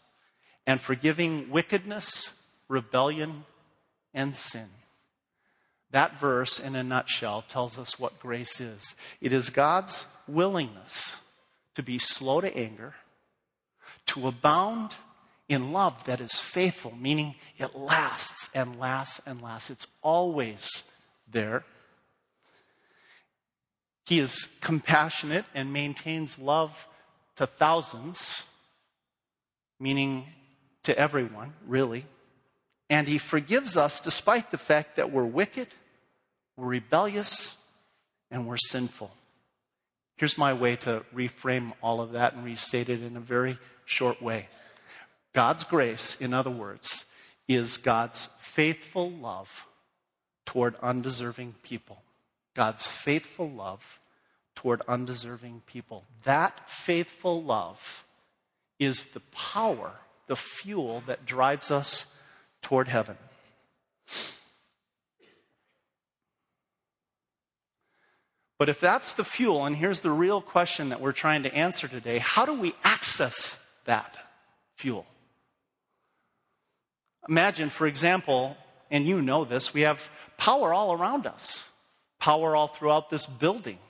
and 0.66 0.80
forgiving 0.80 1.50
wickedness, 1.50 2.32
rebellion, 2.68 3.44
and 4.14 4.34
sin. 4.34 4.68
That 5.90 6.18
verse, 6.18 6.58
in 6.58 6.74
a 6.74 6.82
nutshell, 6.82 7.44
tells 7.46 7.78
us 7.78 7.98
what 7.98 8.18
grace 8.18 8.60
is 8.60 8.94
it 9.20 9.32
is 9.32 9.50
God's 9.50 10.06
willingness 10.26 11.16
to 11.74 11.82
be 11.82 11.98
slow 11.98 12.40
to 12.40 12.56
anger, 12.56 12.94
to 14.06 14.26
abound 14.26 14.94
in 15.48 15.72
love 15.72 16.04
that 16.04 16.20
is 16.20 16.40
faithful, 16.40 16.94
meaning 16.98 17.34
it 17.58 17.76
lasts 17.76 18.48
and 18.54 18.78
lasts 18.78 19.20
and 19.26 19.42
lasts. 19.42 19.70
It's 19.70 19.86
always 20.02 20.84
there. 21.30 21.64
He 24.04 24.18
is 24.18 24.48
compassionate 24.60 25.44
and 25.54 25.72
maintains 25.72 26.38
love 26.38 26.88
to 27.36 27.46
thousands, 27.46 28.44
meaning 29.78 30.26
to 30.84 30.98
everyone, 30.98 31.54
really. 31.66 32.06
And 32.90 33.06
he 33.06 33.18
forgives 33.18 33.76
us 33.76 34.00
despite 34.00 34.50
the 34.50 34.58
fact 34.58 34.96
that 34.96 35.12
we're 35.12 35.24
wicked, 35.24 35.68
we're 36.56 36.66
rebellious, 36.66 37.56
and 38.30 38.46
we're 38.46 38.56
sinful. 38.56 39.10
Here's 40.22 40.38
my 40.38 40.52
way 40.52 40.76
to 40.76 41.04
reframe 41.12 41.72
all 41.82 42.00
of 42.00 42.12
that 42.12 42.34
and 42.34 42.44
restate 42.44 42.88
it 42.88 43.02
in 43.02 43.16
a 43.16 43.20
very 43.20 43.58
short 43.84 44.22
way. 44.22 44.46
God's 45.32 45.64
grace, 45.64 46.16
in 46.20 46.32
other 46.32 46.48
words, 46.48 47.06
is 47.48 47.76
God's 47.76 48.28
faithful 48.38 49.10
love 49.10 49.66
toward 50.46 50.76
undeserving 50.76 51.56
people. 51.64 52.04
God's 52.54 52.86
faithful 52.86 53.50
love 53.50 53.98
toward 54.54 54.82
undeserving 54.86 55.62
people. 55.66 56.04
That 56.22 56.70
faithful 56.70 57.42
love 57.42 58.04
is 58.78 59.06
the 59.06 59.22
power, 59.32 59.90
the 60.28 60.36
fuel 60.36 61.02
that 61.08 61.26
drives 61.26 61.72
us 61.72 62.06
toward 62.62 62.86
heaven. 62.86 63.16
But 68.62 68.68
if 68.68 68.78
that's 68.78 69.14
the 69.14 69.24
fuel, 69.24 69.64
and 69.64 69.74
here's 69.74 70.02
the 70.02 70.12
real 70.12 70.40
question 70.40 70.90
that 70.90 71.00
we're 71.00 71.10
trying 71.10 71.42
to 71.42 71.52
answer 71.52 71.88
today 71.88 72.18
how 72.18 72.46
do 72.46 72.54
we 72.54 72.76
access 72.84 73.58
that 73.86 74.20
fuel? 74.76 75.04
Imagine, 77.28 77.70
for 77.70 77.88
example, 77.88 78.56
and 78.88 79.04
you 79.04 79.20
know 79.20 79.44
this, 79.44 79.74
we 79.74 79.80
have 79.80 80.08
power 80.36 80.72
all 80.72 80.92
around 80.92 81.26
us, 81.26 81.64
power 82.20 82.54
all 82.54 82.68
throughout 82.68 83.10
this 83.10 83.26
building, 83.26 83.80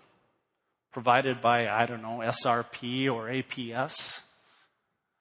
provided 0.91 1.43
by, 1.43 1.69
I 1.69 1.85
don't 1.85 2.01
know, 2.01 2.21
SRP 2.23 3.13
or 3.13 3.27
APS. 3.27 4.23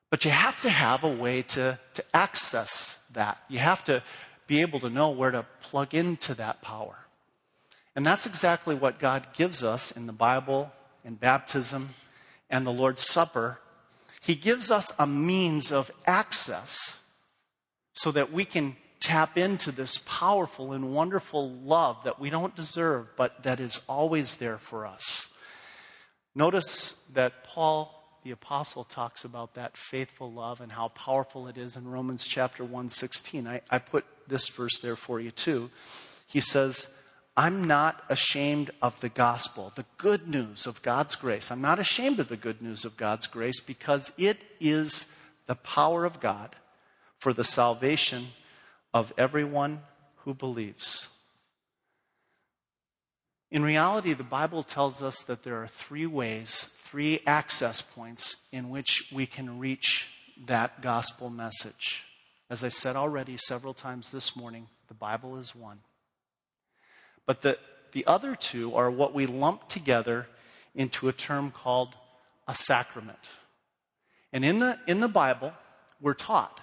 But 0.09 0.23
you 0.23 0.31
have 0.31 0.61
to 0.61 0.69
have 0.69 1.03
a 1.03 1.13
way 1.13 1.41
to, 1.41 1.77
to 1.95 2.03
access 2.13 2.99
that. 3.11 3.37
You 3.49 3.59
have 3.59 3.83
to 3.83 4.01
be 4.47 4.61
able 4.61 4.79
to 4.79 4.89
know 4.89 5.09
where 5.09 5.31
to 5.31 5.45
plug 5.59 5.93
into 5.93 6.35
that 6.35 6.61
power. 6.61 6.95
And 7.95 8.05
that's 8.05 8.25
exactly 8.25 8.75
what 8.75 8.99
God 8.99 9.27
gives 9.33 9.63
us 9.63 9.91
in 9.91 10.07
the 10.07 10.13
Bible, 10.13 10.71
in 11.03 11.15
baptism, 11.15 11.89
and 12.49 12.65
the 12.65 12.71
Lord's 12.71 13.01
Supper. 13.01 13.59
He 14.21 14.35
gives 14.35 14.71
us 14.71 14.93
a 14.97 15.07
means 15.07 15.71
of 15.71 15.91
access 16.05 16.97
so 17.93 18.11
that 18.11 18.31
we 18.31 18.45
can 18.45 18.77
tap 18.99 19.37
into 19.37 19.71
this 19.71 19.99
powerful 20.05 20.73
and 20.73 20.93
wonderful 20.93 21.51
love 21.51 21.97
that 22.03 22.19
we 22.19 22.29
don't 22.29 22.55
deserve, 22.55 23.07
but 23.17 23.43
that 23.43 23.59
is 23.59 23.81
always 23.87 24.35
there 24.35 24.59
for 24.59 24.85
us. 24.85 25.27
Notice 26.35 26.95
that 27.13 27.43
Paul 27.43 27.97
the 28.23 28.31
apostle 28.31 28.83
talks 28.83 29.25
about 29.25 29.55
that 29.55 29.75
faithful 29.75 30.31
love 30.31 30.61
and 30.61 30.71
how 30.71 30.89
powerful 30.89 31.47
it 31.47 31.57
is 31.57 31.75
in 31.75 31.87
Romans 31.87 32.27
chapter 32.27 32.63
116. 32.63 33.47
I, 33.47 33.61
I 33.69 33.79
put 33.79 34.05
this 34.27 34.47
verse 34.49 34.79
there 34.79 34.95
for 34.95 35.19
you 35.19 35.31
too. 35.31 35.71
He 36.27 36.39
says, 36.39 36.87
I'm 37.35 37.63
not 37.63 38.03
ashamed 38.09 38.71
of 38.81 38.99
the 38.99 39.09
gospel, 39.09 39.71
the 39.75 39.85
good 39.97 40.27
news 40.27 40.67
of 40.67 40.81
God's 40.81 41.15
grace. 41.15 41.49
I'm 41.49 41.61
not 41.61 41.79
ashamed 41.79 42.19
of 42.19 42.27
the 42.27 42.37
good 42.37 42.61
news 42.61 42.83
of 42.83 42.97
God's 42.97 43.27
grace 43.27 43.59
because 43.59 44.11
it 44.17 44.43
is 44.59 45.07
the 45.47 45.55
power 45.55 46.03
of 46.03 46.19
God 46.19 46.55
for 47.19 47.33
the 47.33 47.43
salvation 47.43 48.27
of 48.93 49.13
everyone 49.17 49.81
who 50.17 50.33
believes. 50.33 51.07
In 53.49 53.63
reality, 53.63 54.13
the 54.13 54.23
Bible 54.23 54.63
tells 54.63 55.01
us 55.01 55.21
that 55.23 55.43
there 55.43 55.57
are 55.61 55.67
three 55.67 56.05
ways, 56.05 56.69
three 56.79 57.21
access 57.25 57.81
points 57.81 58.37
in 58.51 58.69
which 58.69 59.09
we 59.11 59.25
can 59.25 59.59
reach 59.59 60.07
that 60.45 60.81
gospel 60.81 61.29
message. 61.29 62.05
As 62.49 62.63
I 62.63 62.69
said 62.69 62.95
already 62.95 63.37
several 63.37 63.73
times 63.73 64.11
this 64.11 64.35
morning, 64.35 64.67
the 64.87 64.93
Bible 64.93 65.37
is 65.37 65.55
one. 65.55 65.79
But 67.25 67.41
the, 67.41 67.57
the 67.91 68.05
other 68.05 68.35
two 68.35 68.75
are 68.75 68.89
what 68.89 69.13
we 69.13 69.25
lump 69.25 69.67
together 69.67 70.27
into 70.75 71.07
a 71.07 71.13
term 71.13 71.51
called 71.51 71.95
a 72.47 72.55
sacrament. 72.55 73.29
And 74.33 74.45
in 74.45 74.59
the, 74.59 74.79
in 74.87 74.99
the 74.99 75.07
Bible, 75.07 75.53
we're 75.99 76.13
taught 76.13 76.59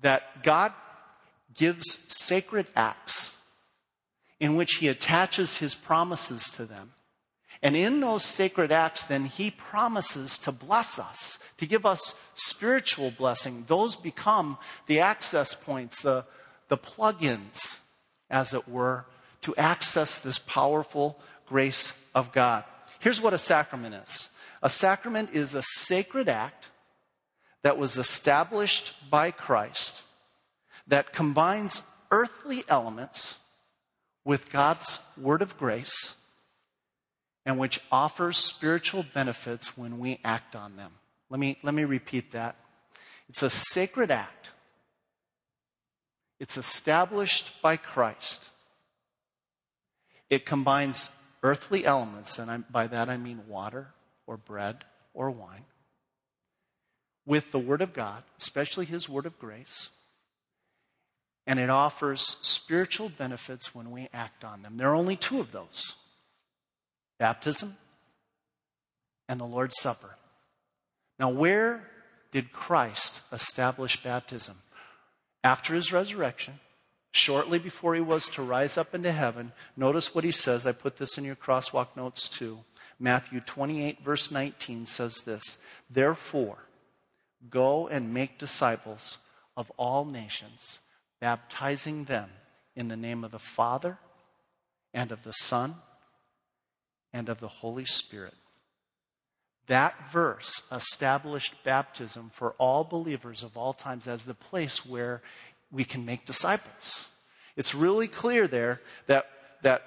that 0.00 0.42
God 0.42 0.72
gives 1.54 1.98
sacred 2.08 2.66
acts 2.74 3.32
in 4.40 4.56
which 4.56 4.74
he 4.74 4.88
attaches 4.88 5.58
his 5.58 5.74
promises 5.74 6.44
to 6.50 6.64
them. 6.64 6.92
And 7.62 7.76
in 7.76 8.00
those 8.00 8.24
sacred 8.24 8.72
acts, 8.72 9.04
then 9.04 9.26
he 9.26 9.52
promises 9.52 10.36
to 10.38 10.50
bless 10.50 10.98
us, 10.98 11.38
to 11.58 11.66
give 11.66 11.86
us 11.86 12.14
spiritual 12.34 13.12
blessing. 13.12 13.64
Those 13.68 13.94
become 13.94 14.58
the 14.86 14.98
access 14.98 15.54
points, 15.54 16.02
the, 16.02 16.24
the 16.68 16.76
plug 16.76 17.22
ins, 17.22 17.78
as 18.28 18.52
it 18.52 18.68
were, 18.68 19.04
to 19.42 19.54
access 19.56 20.18
this 20.18 20.38
powerful 20.38 21.18
grace 21.46 21.94
of 22.14 22.32
God. 22.32 22.64
Here's 23.00 23.20
what 23.20 23.34
a 23.34 23.38
sacrament 23.38 23.94
is 23.94 24.28
a 24.62 24.70
sacrament 24.70 25.30
is 25.32 25.54
a 25.54 25.62
sacred 25.62 26.28
act 26.28 26.70
that 27.62 27.78
was 27.78 27.98
established 27.98 28.94
by 29.10 29.30
Christ 29.30 30.04
that 30.86 31.12
combines 31.12 31.82
earthly 32.10 32.64
elements 32.68 33.36
with 34.24 34.52
God's 34.52 34.98
word 35.16 35.42
of 35.42 35.58
grace 35.58 36.14
and 37.44 37.58
which 37.58 37.80
offers 37.90 38.36
spiritual 38.36 39.04
benefits 39.14 39.76
when 39.76 39.98
we 39.98 40.20
act 40.24 40.54
on 40.54 40.76
them. 40.76 40.92
Let 41.28 41.40
me, 41.40 41.58
let 41.62 41.74
me 41.74 41.84
repeat 41.84 42.32
that. 42.32 42.56
It's 43.28 43.42
a 43.42 43.50
sacred 43.50 44.10
act. 44.10 44.50
It's 46.38 46.56
established 46.56 47.60
by 47.62 47.76
Christ 47.76 48.50
it 50.32 50.46
combines 50.46 51.10
earthly 51.42 51.84
elements, 51.84 52.38
and 52.38 52.50
I, 52.50 52.56
by 52.56 52.86
that 52.86 53.10
I 53.10 53.18
mean 53.18 53.42
water 53.46 53.88
or 54.26 54.38
bread 54.38 54.82
or 55.12 55.30
wine, 55.30 55.66
with 57.26 57.52
the 57.52 57.58
Word 57.58 57.82
of 57.82 57.92
God, 57.92 58.22
especially 58.38 58.86
His 58.86 59.10
Word 59.10 59.26
of 59.26 59.38
grace. 59.38 59.90
And 61.46 61.58
it 61.58 61.68
offers 61.68 62.38
spiritual 62.40 63.10
benefits 63.10 63.74
when 63.74 63.90
we 63.90 64.08
act 64.14 64.42
on 64.42 64.62
them. 64.62 64.78
There 64.78 64.88
are 64.88 64.94
only 64.94 65.16
two 65.16 65.38
of 65.38 65.52
those 65.52 65.96
baptism 67.18 67.76
and 69.28 69.38
the 69.38 69.44
Lord's 69.44 69.78
Supper. 69.80 70.16
Now, 71.18 71.28
where 71.28 71.90
did 72.30 72.52
Christ 72.52 73.20
establish 73.32 74.02
baptism? 74.02 74.62
After 75.44 75.74
his 75.74 75.92
resurrection, 75.92 76.58
shortly 77.12 77.58
before 77.58 77.94
he 77.94 78.00
was 78.00 78.28
to 78.30 78.42
rise 78.42 78.76
up 78.76 78.94
into 78.94 79.12
heaven, 79.12 79.52
notice 79.76 80.14
what 80.14 80.24
he 80.24 80.32
says. 80.32 80.66
I 80.66 80.72
put 80.72 80.96
this 80.96 81.16
in 81.16 81.24
your 81.24 81.36
crosswalk 81.36 81.88
notes 81.96 82.28
too. 82.28 82.60
Matthew 82.98 83.40
28, 83.40 84.02
verse 84.02 84.30
19 84.30 84.86
says 84.86 85.22
this 85.24 85.58
Therefore, 85.90 86.58
go 87.50 87.86
and 87.88 88.14
make 88.14 88.38
disciples 88.38 89.18
of 89.56 89.70
all 89.76 90.04
nations, 90.04 90.78
baptizing 91.20 92.04
them 92.04 92.30
in 92.74 92.88
the 92.88 92.96
name 92.96 93.24
of 93.24 93.30
the 93.30 93.38
Father, 93.38 93.98
and 94.94 95.12
of 95.12 95.22
the 95.22 95.32
Son, 95.32 95.74
and 97.12 97.28
of 97.28 97.40
the 97.40 97.48
Holy 97.48 97.84
Spirit. 97.84 98.34
That 99.66 100.10
verse 100.10 100.62
established 100.72 101.54
baptism 101.64 102.30
for 102.32 102.52
all 102.58 102.84
believers 102.84 103.42
of 103.42 103.56
all 103.56 103.72
times 103.72 104.08
as 104.08 104.24
the 104.24 104.34
place 104.34 104.84
where 104.84 105.22
we 105.72 105.84
can 105.84 106.04
make 106.04 106.24
disciples. 106.26 107.08
It's 107.56 107.74
really 107.74 108.08
clear 108.08 108.46
there 108.46 108.80
that 109.06 109.26
that, 109.62 109.82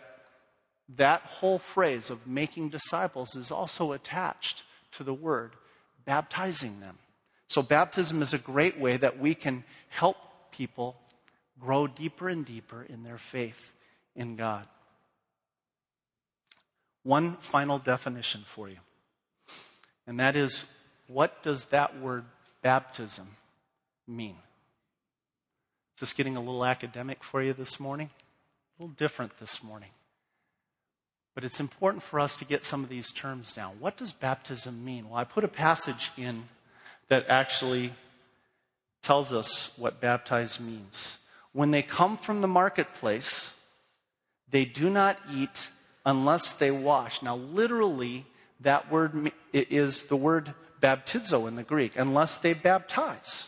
that 0.97 1.21
whole 1.21 1.59
phrase 1.59 2.09
of 2.09 2.25
making 2.25 2.69
disciples 2.69 3.35
is 3.35 3.51
also 3.51 3.91
attached 3.91 4.63
to 4.93 5.03
the 5.03 5.13
word 5.13 5.55
baptizing 6.05 6.79
them. 6.79 6.97
So, 7.47 7.61
baptism 7.61 8.21
is 8.21 8.33
a 8.33 8.39
great 8.39 8.79
way 8.79 8.97
that 8.97 9.19
we 9.19 9.35
can 9.35 9.63
help 9.89 10.17
people 10.51 10.95
grow 11.59 11.87
deeper 11.87 12.29
and 12.29 12.45
deeper 12.45 12.83
in 12.83 13.03
their 13.03 13.17
faith 13.17 13.73
in 14.15 14.35
God. 14.35 14.67
One 17.03 17.37
final 17.37 17.77
definition 17.77 18.41
for 18.45 18.67
you, 18.67 18.79
and 20.07 20.19
that 20.19 20.35
is 20.35 20.65
what 21.07 21.43
does 21.43 21.65
that 21.65 21.99
word 21.99 22.25
baptism 22.63 23.27
mean? 24.07 24.37
Is 25.95 26.01
this 26.01 26.13
getting 26.13 26.35
a 26.35 26.41
little 26.41 26.65
academic 26.65 27.23
for 27.23 27.41
you 27.41 27.53
this 27.53 27.79
morning? 27.79 28.09
A 28.77 28.83
little 28.83 28.95
different 28.95 29.37
this 29.39 29.63
morning. 29.63 29.91
But 31.33 31.45
it's 31.45 31.61
important 31.61 32.03
for 32.03 32.19
us 32.19 32.35
to 32.35 32.45
get 32.45 32.65
some 32.65 32.83
of 32.83 32.89
these 32.89 33.13
terms 33.13 33.53
down. 33.53 33.77
What 33.79 33.95
does 33.95 34.11
baptism 34.11 34.83
mean? 34.83 35.09
Well, 35.09 35.17
I 35.17 35.23
put 35.23 35.45
a 35.45 35.49
passage 35.49 36.11
in 36.17 36.43
that 37.07 37.29
actually 37.29 37.93
tells 39.01 39.31
us 39.31 39.69
what 39.77 40.01
baptize 40.01 40.59
means. 40.59 41.19
When 41.53 41.71
they 41.71 41.81
come 41.81 42.17
from 42.17 42.41
the 42.41 42.47
marketplace, 42.47 43.53
they 44.49 44.65
do 44.65 44.89
not 44.89 45.17
eat 45.33 45.69
unless 46.05 46.51
they 46.51 46.71
wash. 46.71 47.21
Now, 47.21 47.37
literally, 47.37 48.25
that 48.59 48.91
word 48.91 49.31
is 49.53 50.03
the 50.03 50.17
word 50.17 50.53
baptizo 50.81 51.47
in 51.47 51.55
the 51.55 51.63
Greek, 51.63 51.93
unless 51.95 52.37
they 52.37 52.53
baptize. 52.53 53.47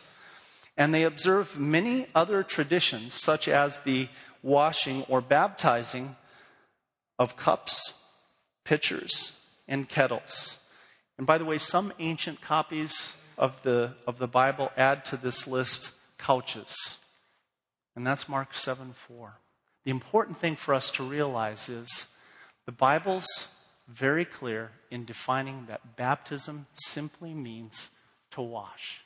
And 0.78 0.94
they 0.94 1.02
observe 1.02 1.58
many 1.58 2.06
other 2.14 2.42
traditions, 2.42 3.12
such 3.12 3.48
as 3.48 3.78
the 3.80 4.08
washing 4.42 5.02
or 5.08 5.20
baptizing 5.20 6.14
of 7.18 7.36
cups, 7.36 7.94
pitchers, 8.64 9.36
and 9.66 9.88
kettles. 9.88 10.58
And 11.18 11.26
by 11.26 11.36
the 11.36 11.44
way, 11.44 11.58
some 11.58 11.92
ancient 11.98 12.40
copies 12.40 13.16
of 13.36 13.60
the, 13.62 13.94
of 14.06 14.18
the 14.18 14.28
Bible 14.28 14.70
add 14.76 15.04
to 15.06 15.16
this 15.16 15.48
list 15.48 15.90
couches. 16.16 16.98
And 17.96 18.06
that's 18.06 18.28
Mark 18.28 18.54
7 18.54 18.92
4. 18.92 19.34
The 19.84 19.90
important 19.90 20.38
thing 20.38 20.54
for 20.54 20.74
us 20.74 20.92
to 20.92 21.02
realize 21.02 21.68
is 21.68 22.06
the 22.66 22.72
Bible's 22.72 23.48
very 23.88 24.24
clear 24.24 24.70
in 24.90 25.04
defining 25.04 25.66
that 25.66 25.96
baptism 25.96 26.66
simply 26.74 27.34
means 27.34 27.90
to 28.32 28.42
wash. 28.42 29.02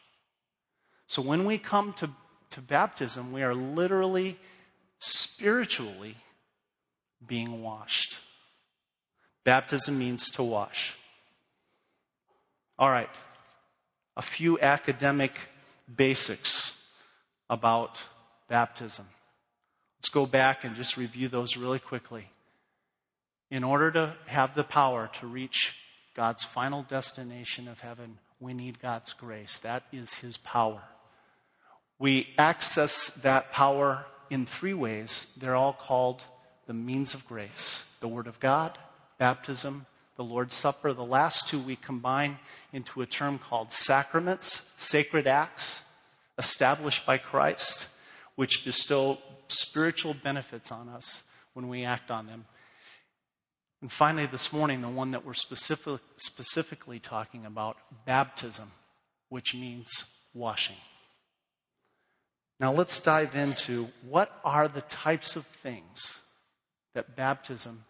So 1.12 1.20
when 1.20 1.44
we 1.44 1.58
come 1.58 1.92
to, 1.98 2.08
to 2.52 2.62
baptism, 2.62 3.34
we 3.34 3.42
are 3.42 3.54
literally, 3.54 4.38
spiritually 4.98 6.16
being 7.26 7.62
washed. 7.62 8.18
Baptism 9.44 9.98
means 9.98 10.30
to 10.30 10.42
wash. 10.42 10.96
All 12.78 12.88
right, 12.88 13.10
a 14.16 14.22
few 14.22 14.58
academic 14.58 15.32
basics 15.94 16.72
about 17.50 18.00
baptism. 18.48 19.04
Let's 19.98 20.08
go 20.08 20.24
back 20.24 20.64
and 20.64 20.74
just 20.74 20.96
review 20.96 21.28
those 21.28 21.58
really 21.58 21.78
quickly. 21.78 22.30
In 23.50 23.64
order 23.64 23.90
to 23.90 24.16
have 24.24 24.54
the 24.54 24.64
power 24.64 25.10
to 25.20 25.26
reach 25.26 25.74
God's 26.14 26.42
final 26.42 26.82
destination 26.82 27.68
of 27.68 27.80
heaven, 27.80 28.16
we 28.40 28.54
need 28.54 28.80
God's 28.80 29.12
grace. 29.12 29.58
That 29.58 29.82
is 29.92 30.14
His 30.14 30.38
power. 30.38 30.80
We 32.02 32.30
access 32.36 33.10
that 33.22 33.52
power 33.52 34.06
in 34.28 34.44
three 34.44 34.74
ways. 34.74 35.28
They're 35.36 35.54
all 35.54 35.72
called 35.72 36.24
the 36.66 36.74
means 36.74 37.14
of 37.14 37.24
grace 37.28 37.84
the 38.00 38.08
Word 38.08 38.26
of 38.26 38.40
God, 38.40 38.76
baptism, 39.18 39.86
the 40.16 40.24
Lord's 40.24 40.52
Supper. 40.52 40.92
The 40.92 41.04
last 41.04 41.46
two 41.46 41.60
we 41.60 41.76
combine 41.76 42.40
into 42.72 43.02
a 43.02 43.06
term 43.06 43.38
called 43.38 43.70
sacraments, 43.70 44.62
sacred 44.76 45.28
acts 45.28 45.82
established 46.38 47.06
by 47.06 47.18
Christ, 47.18 47.86
which 48.34 48.64
bestow 48.64 49.18
spiritual 49.46 50.12
benefits 50.12 50.72
on 50.72 50.88
us 50.88 51.22
when 51.54 51.68
we 51.68 51.84
act 51.84 52.10
on 52.10 52.26
them. 52.26 52.46
And 53.80 53.92
finally, 53.92 54.26
this 54.26 54.52
morning, 54.52 54.80
the 54.80 54.88
one 54.88 55.12
that 55.12 55.24
we're 55.24 55.34
specific, 55.34 56.00
specifically 56.16 56.98
talking 56.98 57.46
about 57.46 57.76
baptism, 58.04 58.72
which 59.28 59.54
means 59.54 60.04
washing. 60.34 60.74
Now, 62.62 62.72
let's 62.72 63.00
dive 63.00 63.34
into 63.34 63.88
what 64.08 64.38
are 64.44 64.68
the 64.68 64.82
types 64.82 65.34
of 65.34 65.44
things 65.44 66.20
that 66.94 67.16
baptism 67.16 67.82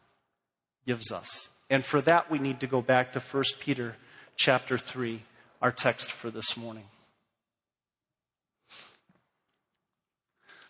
gives 0.86 1.12
us. 1.12 1.50
And 1.68 1.84
for 1.84 2.00
that, 2.00 2.30
we 2.30 2.38
need 2.38 2.60
to 2.60 2.66
go 2.66 2.80
back 2.80 3.12
to 3.12 3.20
1 3.20 3.44
Peter 3.60 3.96
chapter 4.34 4.78
3, 4.78 5.20
our 5.60 5.72
text 5.72 6.10
for 6.10 6.30
this 6.30 6.56
morning. 6.56 6.86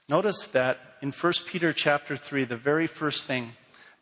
Notice 0.09 0.49
that 0.49 0.81
in 1.01 1.13
1 1.13 1.33
Peter 1.47 1.73
chapter 1.73 2.17
3, 2.17 2.43
the 2.43 2.57
very 2.57 2.89
first 2.89 3.29
thing 3.29 3.53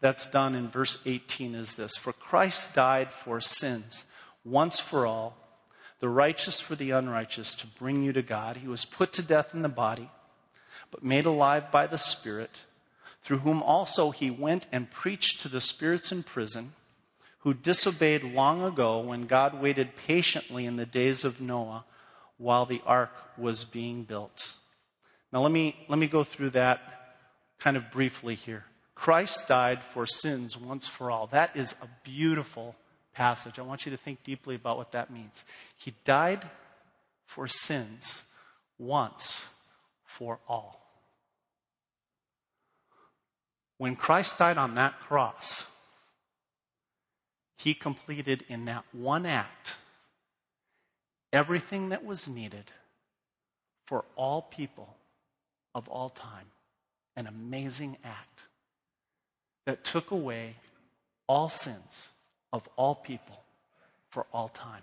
that's 0.01 0.27
done 0.27 0.55
in 0.55 0.69
verse 0.69 0.99
18 1.05 1.55
is 1.55 1.75
this 1.75 1.99
For 1.99 2.15
Christ 2.15 2.73
died 2.73 3.11
for 3.11 3.39
sins 3.39 4.07
once 4.47 4.81
for 4.81 5.05
all, 5.05 5.37
the 6.01 6.09
righteous 6.09 6.61
for 6.61 6.75
the 6.75 6.91
unrighteous, 6.91 7.55
to 7.55 7.67
bring 7.67 8.03
you 8.03 8.13
to 8.13 8.23
God. 8.23 8.57
He 8.57 8.69
was 8.69 8.85
put 8.85 9.13
to 9.13 9.23
death 9.23 9.55
in 9.55 9.63
the 9.63 9.69
body, 9.69 10.11
but 10.91 11.05
made 11.05 11.27
alive 11.27 11.71
by 11.71 11.87
the 11.87 11.99
Spirit, 11.99 12.65
through 13.23 13.39
whom 13.39 13.63
also 13.63 14.11
he 14.11 14.31
went 14.31 14.67
and 14.73 14.91
preached 14.91 15.41
to 15.41 15.49
the 15.49 15.61
spirits 15.61 16.11
in 16.11 16.23
prison, 16.23 16.73
who 17.41 17.55
disobeyed 17.55 18.23
long 18.25 18.63
ago 18.63 19.01
when 19.01 19.27
God 19.27 19.61
waited 19.61 19.97
patiently 19.97 20.67
in 20.67 20.77
the 20.77 20.87
days 20.87 21.25
of 21.25 21.41
Noah 21.41 21.85
while 22.39 22.67
the 22.67 22.83
ark 22.87 23.13
was 23.37 23.65
being 23.65 24.05
built. 24.05 24.55
Now, 25.33 25.43
let 25.43 25.53
me, 25.53 25.77
let 25.89 25.99
me 25.99 26.07
go 26.07 26.25
through 26.25 26.51
that 26.51 26.81
kind 27.59 27.77
of 27.77 27.91
briefly 27.91 28.35
here. 28.35 28.65
Christ 28.95 29.47
died 29.49 29.83
for 29.83 30.07
sins 30.07 30.59
once 30.59 30.89
for 30.89 31.11
all. 31.11 31.27
That 31.29 31.57
is 31.57 31.75
a 31.81 31.89
beautiful 32.05 32.75
passage. 33.21 33.59
I 33.59 33.63
want 33.63 33.85
you 33.85 33.91
to 33.93 33.99
think 33.99 34.25
deeply 34.25 34.55
about 34.55 34.79
what 34.79 34.93
that 34.93 35.11
means. 35.11 35.45
He 35.77 35.93
died 36.07 36.49
for 37.27 37.47
sins 37.47 38.23
once 38.79 39.47
for 40.07 40.39
all. 40.49 40.81
When 43.77 43.95
Christ 43.95 44.39
died 44.39 44.57
on 44.57 44.75
that 44.77 45.01
cross, 45.01 45.67
he 47.59 47.75
completed 47.75 48.43
in 48.49 48.65
that 48.65 48.87
one 48.91 49.27
act 49.27 49.77
everything 51.31 51.91
that 51.91 52.03
was 52.03 52.27
needed 52.27 52.73
for 53.85 54.07
all 54.17 54.41
people 54.41 54.97
of 55.75 55.91
all 55.91 56.09
time. 56.09 56.47
An 57.17 57.27
amazing 57.27 57.99
act 58.03 58.47
that 59.67 59.85
took 59.85 60.11
away 60.11 60.57
all 61.29 61.51
sins 61.51 62.09
of 62.53 62.69
all 62.77 62.95
people 62.95 63.41
for 64.11 64.27
all 64.33 64.49
time. 64.49 64.83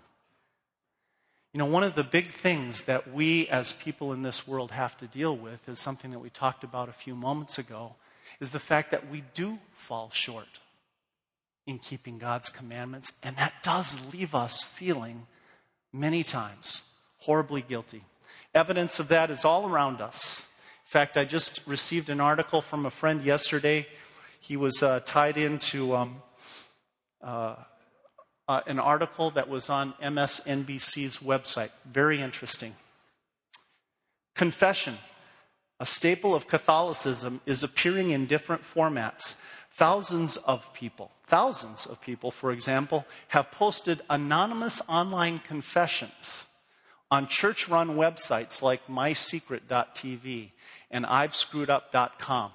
You 1.52 1.58
know, 1.58 1.66
one 1.66 1.82
of 1.82 1.94
the 1.94 2.04
big 2.04 2.30
things 2.30 2.84
that 2.84 3.12
we 3.12 3.48
as 3.48 3.72
people 3.72 4.12
in 4.12 4.22
this 4.22 4.46
world 4.46 4.70
have 4.70 4.96
to 4.98 5.06
deal 5.06 5.36
with 5.36 5.68
is 5.68 5.78
something 5.78 6.10
that 6.10 6.18
we 6.18 6.30
talked 6.30 6.62
about 6.62 6.88
a 6.88 6.92
few 6.92 7.14
moments 7.14 7.58
ago 7.58 7.94
is 8.40 8.50
the 8.50 8.60
fact 8.60 8.90
that 8.90 9.10
we 9.10 9.24
do 9.34 9.58
fall 9.72 10.10
short 10.12 10.60
in 11.66 11.78
keeping 11.78 12.18
God's 12.18 12.48
commandments, 12.48 13.12
and 13.22 13.36
that 13.36 13.54
does 13.62 13.98
leave 14.12 14.34
us 14.34 14.62
feeling 14.62 15.26
many 15.92 16.22
times 16.22 16.82
horribly 17.18 17.62
guilty. 17.62 18.04
Evidence 18.54 18.98
of 18.98 19.08
that 19.08 19.30
is 19.30 19.44
all 19.44 19.68
around 19.68 20.00
us. 20.00 20.46
In 20.84 20.90
fact, 20.90 21.16
I 21.16 21.24
just 21.24 21.60
received 21.66 22.08
an 22.08 22.20
article 22.20 22.62
from 22.62 22.86
a 22.86 22.90
friend 22.90 23.22
yesterday 23.22 23.86
he 24.40 24.56
was 24.56 24.82
uh, 24.82 25.00
tied 25.04 25.36
into 25.36 25.94
um, 25.94 26.22
uh, 27.22 27.56
uh, 28.48 28.60
an 28.66 28.78
article 28.78 29.30
that 29.32 29.48
was 29.48 29.68
on 29.68 29.94
MSNBC's 30.02 31.18
website. 31.18 31.70
Very 31.84 32.20
interesting. 32.20 32.74
Confession, 34.34 34.96
a 35.80 35.86
staple 35.86 36.34
of 36.34 36.48
Catholicism, 36.48 37.40
is 37.44 37.62
appearing 37.62 38.10
in 38.10 38.26
different 38.26 38.62
formats. 38.62 39.36
Thousands 39.72 40.36
of 40.38 40.72
people, 40.72 41.10
thousands 41.26 41.86
of 41.86 42.00
people, 42.00 42.30
for 42.30 42.50
example, 42.50 43.06
have 43.28 43.50
posted 43.50 44.00
anonymous 44.08 44.80
online 44.88 45.40
confessions 45.40 46.46
on 47.10 47.26
church 47.26 47.68
run 47.68 47.96
websites 47.96 48.62
like 48.62 48.86
mysecret.tv 48.86 50.50
and 50.90 51.04
i'vescrewedup.com. 51.04 52.52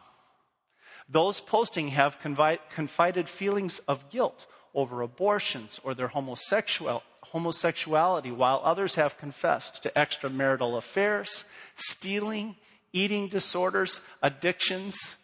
Those 1.10 1.42
posting 1.42 1.90
have 1.90 2.18
confided 2.20 3.30
feelings 3.30 3.80
of 3.80 4.10
guilt 4.10 4.46
over 4.74 5.02
abortions 5.02 5.80
or 5.84 5.94
their 5.94 6.08
homosexual, 6.08 7.04
homosexuality, 7.32 8.32
while 8.32 8.62
others 8.64 8.96
have 8.96 9.18
confessed 9.18 9.84
to 9.84 9.90
extramarital 9.92 10.78
affairs, 10.78 11.46
stealing, 11.76 12.56
eating 12.92 13.28
disorders, 13.28 14.02
addictions, 14.22 15.18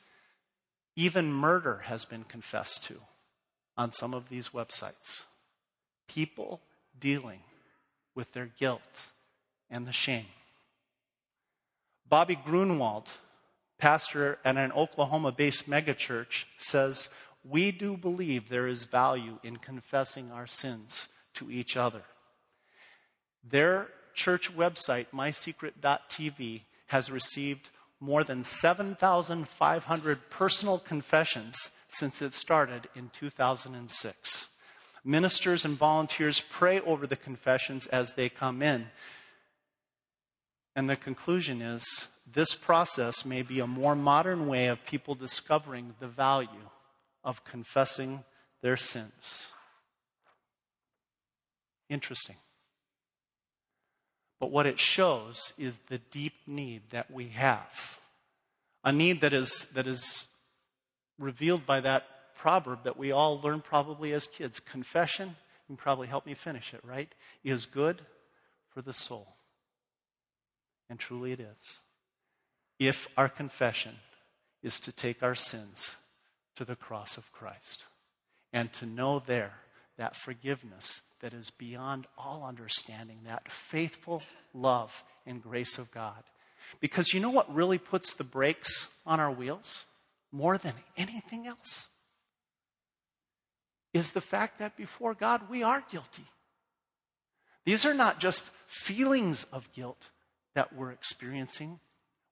even 0.95 1.31
murder 1.31 1.83
has 1.85 2.05
been 2.05 2.23
confessed 2.23 2.83
to 2.83 2.95
on 3.77 3.91
some 3.91 4.13
of 4.13 4.29
these 4.29 4.49
websites. 4.49 5.23
People 6.07 6.61
dealing 6.99 7.39
with 8.15 8.33
their 8.33 8.49
guilt 8.59 9.11
and 9.69 9.87
the 9.87 9.93
shame. 9.93 10.25
Bobby 12.07 12.35
Gruenewald, 12.35 13.07
pastor 13.77 14.39
at 14.43 14.57
an 14.57 14.71
Oklahoma 14.73 15.31
based 15.31 15.69
megachurch, 15.69 16.45
says, 16.57 17.09
We 17.49 17.71
do 17.71 17.97
believe 17.97 18.49
there 18.49 18.67
is 18.67 18.83
value 18.83 19.39
in 19.43 19.57
confessing 19.57 20.31
our 20.31 20.45
sins 20.45 21.07
to 21.35 21.49
each 21.49 21.75
other. 21.75 22.03
Their 23.43 23.87
church 24.13 24.55
website, 24.55 25.07
mysecret.tv, 25.13 26.61
has 26.87 27.11
received 27.11 27.69
more 27.99 28.23
than 28.23 28.43
7,500 28.43 30.29
personal 30.29 30.79
confessions 30.79 31.71
since 31.87 32.21
it 32.21 32.33
started 32.33 32.87
in 32.95 33.09
2006. 33.09 34.47
Ministers 35.03 35.65
and 35.65 35.77
volunteers 35.77 36.43
pray 36.51 36.79
over 36.81 37.07
the 37.07 37.15
confessions 37.15 37.87
as 37.87 38.13
they 38.13 38.29
come 38.29 38.61
in. 38.61 38.87
And 40.75 40.89
the 40.89 40.95
conclusion 40.95 41.61
is 41.61 42.07
this 42.31 42.53
process 42.53 43.25
may 43.25 43.41
be 43.41 43.59
a 43.59 43.67
more 43.67 43.95
modern 43.95 44.47
way 44.47 44.67
of 44.67 44.85
people 44.85 45.15
discovering 45.15 45.95
the 45.99 46.07
value 46.07 46.69
of 47.23 47.43
confessing 47.43 48.23
their 48.61 48.77
sins. 48.77 49.47
Interesting. 51.89 52.35
But 54.39 54.51
what 54.51 54.65
it 54.65 54.79
shows 54.79 55.53
is 55.57 55.79
the 55.89 55.97
deep 55.97 56.33
need 56.47 56.83
that 56.91 57.11
we 57.11 57.29
have. 57.29 57.99
A 58.83 58.91
need 58.91 59.21
that 59.21 59.33
is, 59.33 59.67
that 59.73 59.87
is 59.87 60.27
revealed 61.17 61.65
by 61.65 61.81
that 61.81 62.03
proverb 62.35 62.83
that 62.85 62.97
we 62.97 63.11
all 63.11 63.39
learned 63.41 63.65
probably 63.65 64.13
as 64.13 64.27
kids. 64.27 64.61
Confession, 64.61 65.27
you 65.27 65.35
can 65.67 65.77
probably 65.77 66.07
help 66.07 66.25
me 66.25 66.33
finish 66.33 66.73
it, 66.73 66.79
right? 66.85 67.13
Is 67.43 67.65
good 67.65 68.01
for 68.69 68.81
the 68.81 68.93
soul. 68.93 69.35
And 70.89 70.97
truly 70.97 71.33
it 71.33 71.41
is. 71.41 71.79
If 72.79 73.09
our 73.17 73.27
confession 73.27 73.95
is 74.63 74.79
to 74.81 74.93
take 74.93 75.21
our 75.21 75.35
sins 75.35 75.97
to 76.59 76.65
the 76.65 76.75
cross 76.75 77.15
of 77.15 77.31
Christ 77.31 77.85
and 78.51 78.71
to 78.73 78.85
know 78.85 79.23
there 79.25 79.53
that 79.97 80.13
forgiveness 80.13 80.99
that 81.21 81.33
is 81.33 81.51
beyond 81.51 82.05
all 82.17 82.43
understanding, 82.45 83.19
that 83.25 83.49
faithful 83.49 84.23
love 84.53 85.01
and 85.25 85.41
grace 85.41 85.77
of 85.77 85.89
God. 85.91 86.21
Because 86.81 87.13
you 87.13 87.21
know 87.21 87.29
what 87.29 87.53
really 87.55 87.77
puts 87.77 88.13
the 88.13 88.25
brakes 88.25 88.89
on 89.05 89.21
our 89.21 89.31
wheels 89.31 89.85
more 90.33 90.57
than 90.57 90.73
anything 90.97 91.47
else? 91.47 91.85
Is 93.93 94.11
the 94.11 94.19
fact 94.19 94.59
that 94.59 94.75
before 94.75 95.13
God 95.13 95.49
we 95.49 95.63
are 95.63 95.81
guilty. 95.89 96.25
These 97.63 97.85
are 97.85 97.93
not 97.93 98.19
just 98.19 98.51
feelings 98.67 99.45
of 99.53 99.71
guilt 99.71 100.09
that 100.55 100.75
we're 100.75 100.91
experiencing 100.91 101.79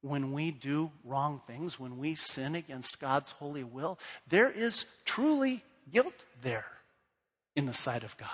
when 0.02 0.32
we 0.32 0.52
do 0.52 0.92
wrong 1.04 1.42
things, 1.48 1.80
when 1.80 1.98
we 1.98 2.16
sin 2.16 2.56
against 2.56 3.00
God's 3.00 3.32
holy 3.32 3.64
will. 3.64 4.00
There 4.28 4.50
is 4.50 4.86
truly 5.06 5.64
guilt 5.92 6.26
there 6.42 6.66
in 7.56 7.66
the 7.66 7.74
sight 7.74 8.04
of 8.04 8.18
God. 8.18 8.30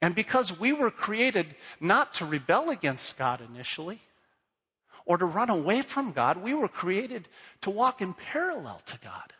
And 0.00 0.14
because 0.14 0.58
we 0.58 0.72
were 0.72 0.90
created 0.90 1.54
not 1.80 2.14
to 2.14 2.24
rebel 2.24 2.70
against 2.70 3.16
God 3.16 3.40
initially 3.40 4.00
or 5.04 5.16
to 5.16 5.24
run 5.24 5.50
away 5.50 5.82
from 5.82 6.12
God, 6.12 6.38
we 6.38 6.54
were 6.54 6.68
created 6.68 7.28
to 7.60 7.70
walk 7.70 8.00
in 8.00 8.14
parallel 8.14 8.80
to 8.86 8.98
God. 8.98 9.32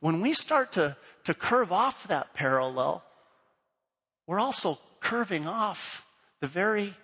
When 0.00 0.20
we 0.20 0.32
start 0.32 0.72
to, 0.72 0.96
to 1.24 1.34
curve 1.34 1.72
off 1.72 2.08
that 2.08 2.32
parallel, 2.34 3.02
we're 4.26 4.40
also 4.40 4.78
curving 5.00 5.46
off 5.46 6.06
the 6.40 6.46
very 6.46 6.94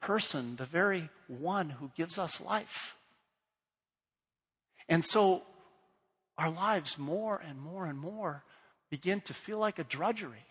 person, 0.00 0.56
the 0.56 0.66
very 0.66 1.10
one 1.26 1.70
who 1.70 1.90
gives 1.96 2.18
us 2.18 2.40
life. 2.40 2.96
And 4.88 5.04
so 5.04 5.42
our 6.36 6.50
lives 6.50 6.98
more 6.98 7.42
and 7.46 7.60
more 7.60 7.86
and 7.86 7.98
more 7.98 8.44
begin 8.90 9.20
to 9.22 9.34
feel 9.34 9.58
like 9.58 9.78
a 9.78 9.84
drudgery. 9.84 10.46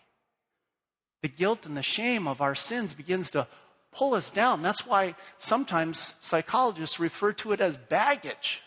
The 1.22 1.28
guilt 1.28 1.66
and 1.66 1.76
the 1.76 1.82
shame 1.82 2.28
of 2.28 2.40
our 2.40 2.54
sins 2.54 2.94
begins 2.94 3.30
to 3.32 3.48
pull 3.90 4.14
us 4.14 4.30
down. 4.30 4.62
That's 4.62 4.86
why 4.86 5.16
sometimes 5.38 6.14
psychologists 6.20 7.00
refer 7.00 7.32
to 7.34 7.52
it 7.52 7.60
as 7.60 7.76
baggage, 7.76 8.62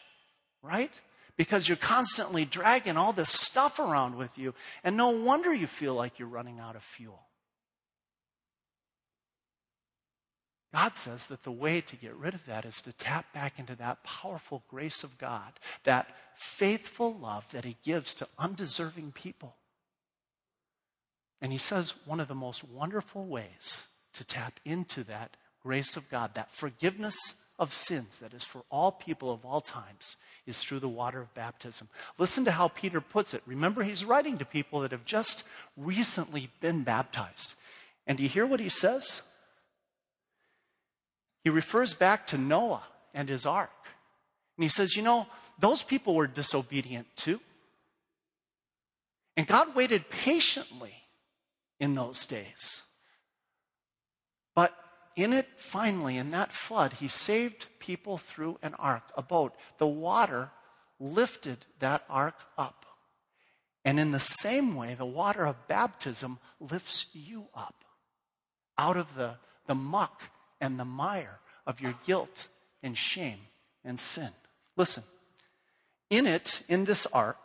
right? 0.61 0.91
Because 1.37 1.69
you're 1.69 1.77
constantly 1.77 2.43
dragging 2.43 2.97
all 2.97 3.13
this 3.13 3.29
stuff 3.29 3.79
around 3.79 4.17
with 4.17 4.37
you, 4.37 4.53
and 4.83 4.97
no 4.97 5.09
wonder 5.09 5.53
you 5.53 5.67
feel 5.67 5.93
like 5.93 6.19
you're 6.19 6.27
running 6.27 6.59
out 6.59 6.75
of 6.75 6.83
fuel. 6.83 7.21
God 10.73 10.97
says 10.97 11.27
that 11.27 11.43
the 11.43 11.51
way 11.51 11.81
to 11.81 11.95
get 11.95 12.15
rid 12.15 12.33
of 12.33 12.45
that 12.45 12.65
is 12.65 12.81
to 12.81 12.93
tap 12.93 13.33
back 13.33 13.59
into 13.59 13.75
that 13.75 14.03
powerful 14.03 14.63
grace 14.69 15.03
of 15.03 15.17
God, 15.17 15.53
that 15.83 16.07
faithful 16.35 17.13
love 17.13 17.49
that 17.51 17.65
He 17.65 17.75
gives 17.83 18.13
to 18.15 18.27
undeserving 18.39 19.11
people. 19.11 19.55
And 21.41 21.51
he 21.51 21.57
says 21.57 21.95
one 22.05 22.19
of 22.19 22.27
the 22.27 22.35
most 22.35 22.63
wonderful 22.63 23.25
ways 23.25 23.87
to 24.13 24.23
tap 24.23 24.59
into 24.63 25.03
that 25.05 25.35
grace 25.63 25.97
of 25.97 26.09
God, 26.09 26.35
that 26.35 26.51
forgiveness 26.51 27.35
of 27.57 27.73
sins 27.73 28.19
that 28.19 28.33
is 28.33 28.43
for 28.43 28.63
all 28.69 28.91
people 28.91 29.31
of 29.31 29.45
all 29.45 29.61
times, 29.61 30.15
is 30.45 30.63
through 30.63 30.79
the 30.79 30.89
water 30.89 31.21
of 31.21 31.33
baptism. 31.33 31.87
Listen 32.17 32.45
to 32.45 32.51
how 32.51 32.67
Peter 32.67 33.01
puts 33.01 33.33
it. 33.33 33.43
Remember, 33.45 33.83
he's 33.83 34.05
writing 34.05 34.37
to 34.37 34.45
people 34.45 34.81
that 34.81 34.91
have 34.91 35.05
just 35.05 35.43
recently 35.77 36.49
been 36.59 36.83
baptized. 36.83 37.53
And 38.07 38.17
do 38.17 38.23
you 38.23 38.29
hear 38.29 38.45
what 38.45 38.59
he 38.59 38.69
says? 38.69 39.21
He 41.43 41.49
refers 41.49 41.93
back 41.93 42.27
to 42.27 42.37
Noah 42.37 42.83
and 43.13 43.27
his 43.27 43.45
ark. 43.45 43.71
And 44.57 44.63
he 44.63 44.69
says, 44.69 44.95
You 44.95 45.03
know, 45.03 45.27
those 45.59 45.83
people 45.83 46.15
were 46.15 46.27
disobedient 46.27 47.07
too. 47.15 47.39
And 49.35 49.47
God 49.47 49.75
waited 49.75 50.09
patiently 50.09 50.93
in 51.79 51.93
those 51.93 52.25
days. 52.25 52.83
But 54.53 54.73
in 55.15 55.33
it, 55.33 55.47
finally, 55.55 56.17
in 56.17 56.29
that 56.31 56.51
flood, 56.51 56.93
he 56.93 57.07
saved 57.07 57.67
people 57.79 58.17
through 58.17 58.59
an 58.61 58.73
ark, 58.75 59.03
a 59.15 59.21
boat. 59.21 59.55
The 59.77 59.87
water 59.87 60.51
lifted 60.99 61.65
that 61.79 62.03
ark 62.09 62.35
up. 62.57 62.85
And 63.83 63.99
in 63.99 64.11
the 64.11 64.19
same 64.19 64.75
way, 64.75 64.93
the 64.93 65.05
water 65.05 65.45
of 65.45 65.67
baptism 65.67 66.39
lifts 66.59 67.07
you 67.13 67.47
up 67.55 67.83
out 68.77 68.97
of 68.97 69.15
the, 69.15 69.35
the 69.65 69.75
muck 69.75 70.29
and 70.61 70.79
the 70.79 70.85
mire 70.85 71.39
of 71.67 71.81
your 71.81 71.95
guilt 72.05 72.47
and 72.81 72.97
shame 72.97 73.39
and 73.83 73.99
sin. 73.99 74.29
Listen, 74.77 75.03
in 76.09 76.27
it, 76.27 76.61
in 76.69 76.85
this 76.85 77.05
ark, 77.07 77.39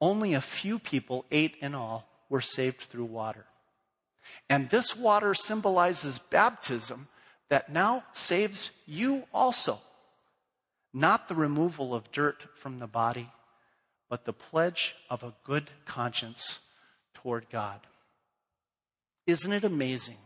only 0.00 0.34
a 0.34 0.40
few 0.40 0.78
people, 0.78 1.24
eight 1.30 1.56
in 1.60 1.74
all, 1.74 2.08
were 2.28 2.40
saved 2.40 2.80
through 2.82 3.04
water. 3.06 3.46
And 4.48 4.70
this 4.70 4.96
water 4.96 5.34
symbolizes 5.34 6.18
baptism 6.18 7.08
that 7.48 7.72
now 7.72 8.04
saves 8.12 8.70
you 8.86 9.24
also. 9.32 9.78
Not 10.92 11.28
the 11.28 11.34
removal 11.34 11.94
of 11.94 12.12
dirt 12.12 12.44
from 12.54 12.78
the 12.78 12.86
body, 12.86 13.30
but 14.08 14.24
the 14.24 14.32
pledge 14.32 14.94
of 15.08 15.22
a 15.22 15.34
good 15.44 15.70
conscience 15.86 16.60
toward 17.14 17.48
God. 17.50 17.80
Isn't 19.26 19.52
it 19.52 19.64
amazing 19.64 20.18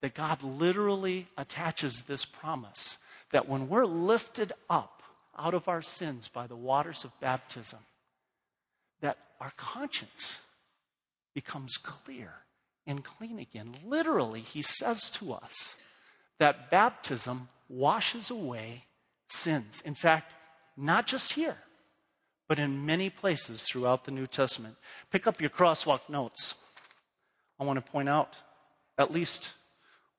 that 0.00 0.14
God 0.14 0.42
literally 0.42 1.26
attaches 1.36 2.02
this 2.02 2.24
promise 2.24 2.98
that 3.30 3.48
when 3.48 3.68
we're 3.68 3.84
lifted 3.84 4.52
up 4.70 5.02
out 5.36 5.54
of 5.54 5.68
our 5.68 5.82
sins 5.82 6.28
by 6.28 6.46
the 6.46 6.56
waters 6.56 7.04
of 7.04 7.18
baptism, 7.20 7.80
that 9.00 9.18
our 9.40 9.52
conscience 9.56 10.40
becomes 11.34 11.76
clear 11.76 12.32
and 12.86 13.04
clean 13.04 13.38
again. 13.38 13.74
Literally, 13.84 14.40
he 14.40 14.62
says 14.62 15.10
to 15.10 15.32
us 15.32 15.76
that 16.38 16.70
baptism 16.70 17.48
washes 17.68 18.30
away 18.30 18.84
sins. 19.28 19.82
In 19.84 19.94
fact, 19.94 20.34
not 20.76 21.06
just 21.06 21.34
here, 21.34 21.58
but 22.48 22.58
in 22.58 22.86
many 22.86 23.10
places 23.10 23.62
throughout 23.62 24.04
the 24.04 24.10
New 24.10 24.26
Testament. 24.26 24.76
Pick 25.12 25.26
up 25.26 25.40
your 25.40 25.50
crosswalk 25.50 26.08
notes. 26.08 26.54
I 27.60 27.64
want 27.64 27.84
to 27.84 27.92
point 27.92 28.08
out 28.08 28.38
at 28.96 29.12
least 29.12 29.52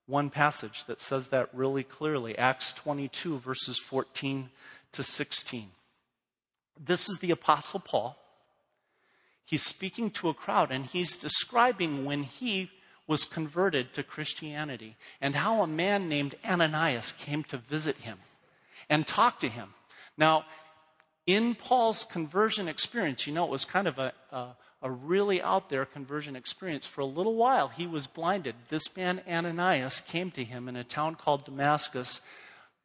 one 0.09 0.29
passage 0.29 0.85
that 0.85 0.99
says 0.99 1.29
that 1.29 1.49
really 1.53 1.83
clearly 1.83 2.37
Acts 2.37 2.73
22, 2.73 3.37
verses 3.39 3.77
14 3.77 4.49
to 4.91 5.03
16. 5.03 5.69
This 6.79 7.09
is 7.09 7.19
the 7.19 7.31
Apostle 7.31 7.79
Paul 7.79 8.17
He's 9.49 9.63
speaking 9.63 10.11
to 10.11 10.29
a 10.29 10.33
crowd 10.35 10.71
and 10.71 10.85
he's 10.85 11.17
describing 11.17 12.05
when 12.05 12.21
he 12.21 12.69
was 13.07 13.25
converted 13.25 13.93
to 13.93 14.03
Christianity 14.03 14.95
and 15.19 15.33
how 15.33 15.63
a 15.63 15.67
man 15.67 16.07
named 16.07 16.35
Ananias 16.45 17.13
came 17.13 17.43
to 17.45 17.57
visit 17.57 17.97
him 17.97 18.19
and 18.91 19.07
talk 19.07 19.39
to 19.39 19.49
him. 19.49 19.73
Now, 20.19 20.45
in 21.25 21.55
Paul's 21.55 22.03
conversion 22.03 22.67
experience, 22.67 23.25
you 23.25 23.33
know, 23.33 23.43
it 23.43 23.49
was 23.49 23.65
kind 23.65 23.87
of 23.87 23.97
a, 23.97 24.13
a, 24.31 24.49
a 24.81 24.89
really 24.89 25.41
out 25.41 25.69
there 25.69 25.85
conversion 25.85 26.35
experience. 26.35 26.85
For 26.85 27.01
a 27.01 27.05
little 27.05 27.35
while, 27.35 27.67
he 27.67 27.85
was 27.85 28.07
blinded. 28.07 28.55
This 28.69 28.95
man, 28.95 29.21
Ananias, 29.27 30.01
came 30.01 30.31
to 30.31 30.43
him 30.43 30.69
in 30.69 30.75
a 30.75 30.83
town 30.83 31.15
called 31.15 31.45
Damascus, 31.45 32.21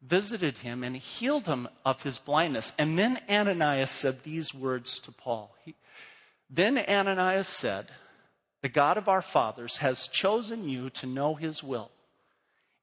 visited 0.01 0.59
him, 0.59 0.83
and 0.83 0.97
healed 0.97 1.47
him 1.47 1.67
of 1.85 2.03
his 2.03 2.17
blindness. 2.17 2.73
And 2.77 2.99
then 2.99 3.19
Ananias 3.29 3.91
said 3.91 4.23
these 4.23 4.53
words 4.53 4.99
to 5.01 5.11
Paul. 5.11 5.55
He, 5.63 5.75
then 6.49 6.77
Ananias 6.77 7.47
said, 7.47 7.87
The 8.61 8.69
God 8.69 8.97
of 8.97 9.07
our 9.07 9.21
fathers 9.21 9.77
has 9.77 10.07
chosen 10.07 10.67
you 10.67 10.89
to 10.91 11.07
know 11.07 11.35
his 11.35 11.63
will 11.63 11.91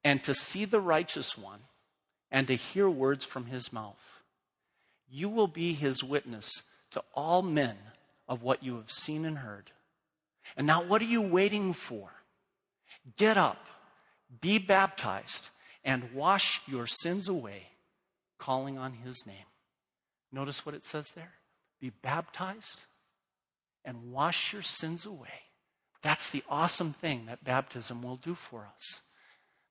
and 0.02 0.22
to 0.24 0.34
see 0.34 0.64
the 0.64 0.80
righteous 0.80 1.36
one 1.36 1.60
and 2.30 2.46
to 2.46 2.56
hear 2.56 2.88
words 2.88 3.24
from 3.24 3.46
his 3.46 3.72
mouth. 3.72 4.22
You 5.08 5.28
will 5.28 5.46
be 5.46 5.74
his 5.74 6.02
witness 6.02 6.62
to 6.92 7.04
all 7.14 7.42
men 7.42 7.76
of 8.32 8.42
what 8.42 8.62
you 8.62 8.76
have 8.76 8.90
seen 8.90 9.26
and 9.26 9.36
heard. 9.36 9.70
And 10.56 10.66
now, 10.66 10.82
what 10.82 11.02
are 11.02 11.06
you 11.06 11.20
waiting 11.20 11.74
for? 11.74 12.08
Get 13.18 13.36
up, 13.36 13.66
be 14.40 14.58
baptized, 14.58 15.50
and 15.84 16.14
wash 16.14 16.62
your 16.66 16.86
sins 16.86 17.28
away, 17.28 17.64
calling 18.38 18.78
on 18.78 18.94
his 18.94 19.26
name. 19.26 19.44
Notice 20.32 20.64
what 20.64 20.74
it 20.74 20.82
says 20.82 21.10
there 21.10 21.34
be 21.78 21.90
baptized 21.90 22.84
and 23.84 24.10
wash 24.10 24.54
your 24.54 24.62
sins 24.62 25.04
away. 25.04 25.50
That's 26.00 26.30
the 26.30 26.42
awesome 26.48 26.94
thing 26.94 27.26
that 27.26 27.44
baptism 27.44 28.00
will 28.00 28.16
do 28.16 28.34
for 28.34 28.66
us. 28.74 29.02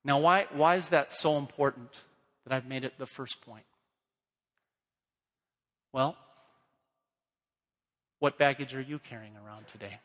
Now, 0.06 0.20
why, 0.20 0.46
why 0.54 0.76
is 0.76 0.90
that 0.90 1.12
so 1.12 1.38
important 1.38 1.90
that 2.46 2.54
I've 2.54 2.68
made 2.68 2.84
it 2.84 3.00
the 3.00 3.08
first 3.08 3.42
point? 3.42 3.66
Well, 5.92 6.16
what 8.22 8.38
baggage 8.38 8.76
are 8.76 8.82
you 8.82 9.00
carrying 9.00 9.34
around 9.44 9.68
today? 9.68 9.98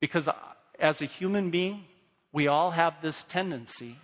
Because 0.00 0.28
uh, 0.28 0.34
as 0.78 1.02
a 1.02 1.04
human 1.04 1.50
being, 1.50 1.84
we 2.32 2.46
all 2.46 2.70
have 2.70 3.02
this 3.02 3.24
tendency 3.24 3.96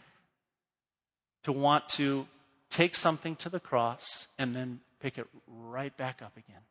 to 1.44 1.52
want 1.52 1.88
to 1.90 2.26
take 2.70 2.96
something 2.96 3.36
to 3.36 3.48
the 3.48 3.60
cross 3.60 4.26
and 4.36 4.54
then 4.54 4.80
pick 4.98 5.16
it 5.16 5.28
right 5.46 5.96
back 5.96 6.22
up 6.22 6.36
again. 6.36 6.62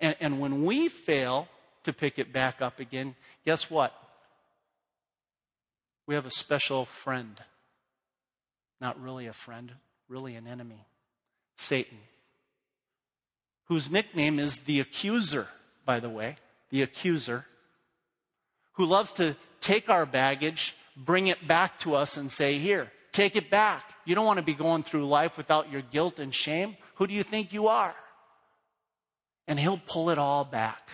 And, 0.00 0.16
and 0.20 0.40
when 0.40 0.64
we 0.64 0.88
fail 0.88 1.48
to 1.84 1.92
pick 1.92 2.18
it 2.18 2.32
back 2.32 2.62
up 2.62 2.80
again, 2.80 3.14
guess 3.44 3.70
what? 3.70 3.92
We 6.06 6.14
have 6.14 6.24
a 6.24 6.30
special 6.30 6.86
friend. 6.86 7.38
Not 8.80 8.98
really 8.98 9.26
a 9.26 9.34
friend, 9.34 9.72
really 10.08 10.34
an 10.34 10.46
enemy 10.46 10.86
Satan, 11.60 11.98
whose 13.66 13.90
nickname 13.90 14.38
is 14.38 14.60
the 14.60 14.80
accuser, 14.80 15.46
by 15.84 16.00
the 16.00 16.08
way, 16.08 16.36
the 16.70 16.80
accuser, 16.80 17.44
who 18.72 18.86
loves 18.86 19.12
to 19.14 19.36
take 19.60 19.90
our 19.90 20.06
baggage, 20.06 20.74
bring 20.96 21.26
it 21.26 21.46
back 21.46 21.78
to 21.80 21.94
us, 21.94 22.16
and 22.16 22.30
say, 22.30 22.58
Here, 22.58 22.90
take 23.12 23.36
it 23.36 23.50
back. 23.50 23.84
You 24.06 24.14
don't 24.14 24.24
want 24.24 24.38
to 24.38 24.44
be 24.44 24.54
going 24.54 24.82
through 24.82 25.06
life 25.06 25.36
without 25.36 25.70
your 25.70 25.82
guilt 25.82 26.18
and 26.18 26.34
shame. 26.34 26.76
Who 26.94 27.06
do 27.06 27.12
you 27.12 27.22
think 27.22 27.52
you 27.52 27.68
are? 27.68 27.94
And 29.46 29.60
he'll 29.60 29.82
pull 29.86 30.08
it 30.08 30.18
all 30.18 30.44
back. 30.46 30.88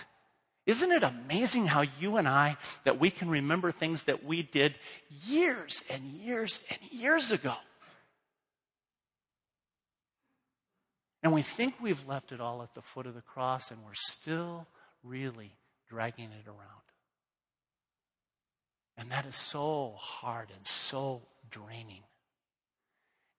Isn't 0.66 0.90
it 0.90 1.05
amazing 1.05 1.66
how 1.66 1.85
you 2.00 2.16
and 2.16 2.26
I, 2.26 2.57
that 2.83 2.98
we 2.98 3.11
can 3.11 3.31
remember 3.31 3.70
things 3.70 4.02
that 4.05 4.24
we 4.24 4.42
did 4.42 4.76
years 5.24 5.85
and 5.88 6.02
years 6.02 6.61
and 6.70 6.81
years 6.90 7.31
ago? 7.31 7.55
And 11.27 11.35
we 11.35 11.43
think 11.43 11.75
we've 11.83 12.07
left 12.07 12.31
it 12.31 12.41
all 12.41 12.62
at 12.62 12.77
the 12.77 12.83
foot 12.83 13.05
of 13.05 13.17
the 13.17 13.21
cross, 13.21 13.73
and 13.73 13.81
we're 13.85 13.95
still 13.95 14.69
really 15.03 15.51
dragging 15.89 16.27
it 16.27 16.47
around. 16.47 16.85
And 18.97 19.11
that 19.11 19.27
is 19.27 19.35
so 19.35 19.95
hard 19.99 20.51
and 20.55 20.65
so 20.65 21.23
draining. 21.51 22.05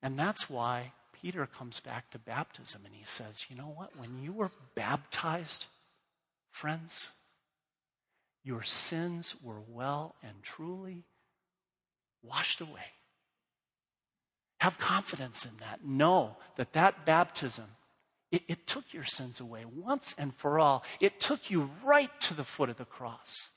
And 0.02 0.18
that's 0.18 0.50
why 0.50 0.92
Peter 1.14 1.46
comes 1.46 1.80
back 1.80 2.10
to 2.10 2.18
baptism 2.18 2.82
and 2.84 2.94
he 2.94 3.04
says, 3.06 3.46
You 3.48 3.56
know 3.56 3.72
what? 3.74 3.96
When 3.96 4.22
you 4.22 4.34
were 4.34 4.50
baptized, 4.74 5.64
friends, 6.50 7.08
your 8.44 8.64
sins 8.64 9.34
were 9.42 9.62
well 9.66 10.14
and 10.22 10.42
truly 10.42 11.04
washed 12.22 12.60
away. 12.60 12.97
Have 14.58 14.78
confidence 14.78 15.44
in 15.44 15.52
that. 15.60 15.84
Know 15.84 16.36
that 16.56 16.72
that 16.72 17.06
baptism, 17.06 17.66
it, 18.32 18.42
it, 18.48 18.66
took 18.66 18.92
your 18.92 19.04
sins 19.04 19.40
away 19.40 19.64
once 19.64 20.14
and 20.18 20.34
for 20.34 20.58
all. 20.58 20.84
It 21.00 21.20
took 21.20 21.50
you 21.50 21.70
right 21.84 22.10
to 22.22 22.34
the 22.34 22.44
foot 22.44 22.68
of 22.68 22.76
the 22.76 22.84
cross. 22.84 23.50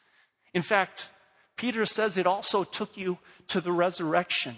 In 0.54 0.62
fact, 0.62 1.10
Peter 1.58 1.86
says 1.86 2.18
it 2.18 2.28
also 2.28 2.64
took 2.64 2.98
you 2.98 3.18
to 3.48 3.62
the 3.62 3.72
resurrection. 3.72 4.58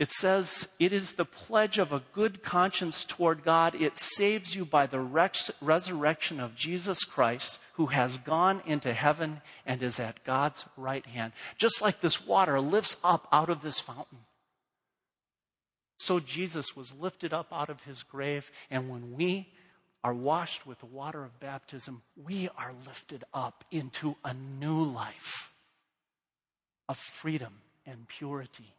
It 0.00 0.12
says 0.12 0.66
it 0.78 0.94
is 0.94 1.12
the 1.12 1.26
pledge 1.26 1.76
of 1.76 1.92
a 1.92 2.02
good 2.14 2.42
conscience 2.42 3.04
toward 3.04 3.44
God. 3.44 3.74
It 3.74 3.98
saves 3.98 4.56
you 4.56 4.64
by 4.64 4.86
the 4.86 4.98
res- 4.98 5.50
resurrection 5.60 6.40
of 6.40 6.56
Jesus 6.56 7.04
Christ, 7.04 7.60
who 7.74 7.88
has 7.88 8.16
gone 8.16 8.62
into 8.64 8.94
heaven 8.94 9.42
and 9.66 9.82
is 9.82 10.00
at 10.00 10.24
God's 10.24 10.64
right 10.78 11.04
hand. 11.04 11.34
Just 11.58 11.82
like 11.82 12.00
this 12.00 12.26
water 12.26 12.62
lifts 12.62 12.96
up 13.04 13.28
out 13.30 13.50
of 13.50 13.60
this 13.60 13.78
fountain. 13.78 14.20
So 15.98 16.18
Jesus 16.18 16.74
was 16.74 16.94
lifted 16.98 17.34
up 17.34 17.48
out 17.52 17.68
of 17.68 17.82
his 17.82 18.02
grave, 18.02 18.50
and 18.70 18.88
when 18.88 19.12
we 19.18 19.52
are 20.02 20.14
washed 20.14 20.66
with 20.66 20.78
the 20.80 20.86
water 20.86 21.24
of 21.24 21.38
baptism, 21.40 22.00
we 22.16 22.48
are 22.56 22.72
lifted 22.86 23.22
up 23.34 23.64
into 23.70 24.16
a 24.24 24.32
new 24.32 24.82
life 24.82 25.50
of 26.88 26.96
freedom 26.96 27.60
and 27.84 28.08
purity 28.08 28.72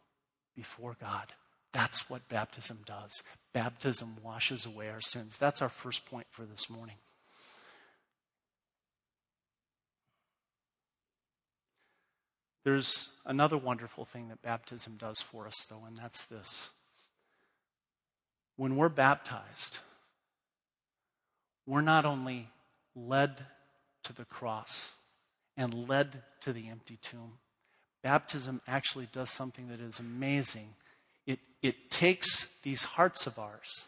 before 0.54 0.96
God. 1.00 1.32
That's 1.72 2.10
what 2.10 2.28
baptism 2.28 2.80
does. 2.84 3.22
Baptism 3.52 4.16
washes 4.22 4.66
away 4.66 4.90
our 4.90 5.00
sins. 5.00 5.38
That's 5.38 5.62
our 5.62 5.68
first 5.68 6.04
point 6.06 6.26
for 6.30 6.44
this 6.44 6.68
morning. 6.68 6.96
There's 12.64 13.10
another 13.26 13.56
wonderful 13.56 14.04
thing 14.04 14.28
that 14.28 14.42
baptism 14.42 14.96
does 14.96 15.20
for 15.20 15.46
us, 15.46 15.66
though, 15.68 15.82
and 15.86 15.96
that's 15.96 16.24
this. 16.26 16.70
When 18.56 18.76
we're 18.76 18.88
baptized, 18.88 19.78
we're 21.66 21.80
not 21.80 22.04
only 22.04 22.50
led 22.94 23.46
to 24.04 24.12
the 24.12 24.24
cross 24.24 24.92
and 25.56 25.88
led 25.88 26.22
to 26.42 26.52
the 26.52 26.68
empty 26.68 26.98
tomb, 27.02 27.38
baptism 28.02 28.60
actually 28.66 29.08
does 29.12 29.30
something 29.30 29.68
that 29.68 29.80
is 29.80 29.98
amazing. 29.98 30.74
It, 31.26 31.38
it 31.62 31.90
takes 31.90 32.48
these 32.62 32.84
hearts 32.84 33.26
of 33.26 33.38
ours 33.38 33.86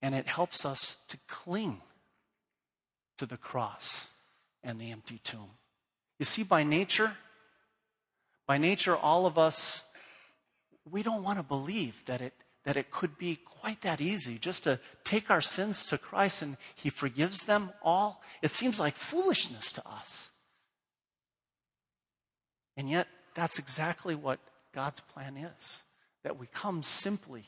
and 0.00 0.14
it 0.14 0.26
helps 0.26 0.64
us 0.64 0.96
to 1.08 1.18
cling 1.26 1.80
to 3.18 3.26
the 3.26 3.36
cross 3.36 4.08
and 4.62 4.80
the 4.80 4.90
empty 4.90 5.20
tomb. 5.22 5.50
You 6.18 6.24
see, 6.24 6.42
by 6.42 6.64
nature, 6.64 7.12
by 8.46 8.58
nature, 8.58 8.96
all 8.96 9.26
of 9.26 9.38
us, 9.38 9.84
we 10.90 11.02
don't 11.02 11.22
want 11.22 11.38
to 11.38 11.42
believe 11.42 12.02
that 12.06 12.20
it, 12.20 12.32
that 12.64 12.76
it 12.76 12.90
could 12.90 13.18
be 13.18 13.36
quite 13.36 13.82
that 13.82 14.00
easy 14.00 14.38
just 14.38 14.64
to 14.64 14.80
take 15.04 15.30
our 15.30 15.40
sins 15.40 15.84
to 15.86 15.98
Christ 15.98 16.42
and 16.42 16.56
He 16.74 16.90
forgives 16.90 17.44
them 17.44 17.70
all. 17.82 18.22
It 18.42 18.52
seems 18.52 18.80
like 18.80 18.96
foolishness 18.96 19.72
to 19.72 19.86
us. 19.86 20.30
And 22.78 22.88
yet, 22.88 23.08
that's 23.34 23.58
exactly 23.58 24.14
what 24.14 24.38
God's 24.72 25.00
plan 25.00 25.36
is 25.36 25.82
that 26.22 26.38
we 26.38 26.46
come 26.46 26.82
simply 26.82 27.44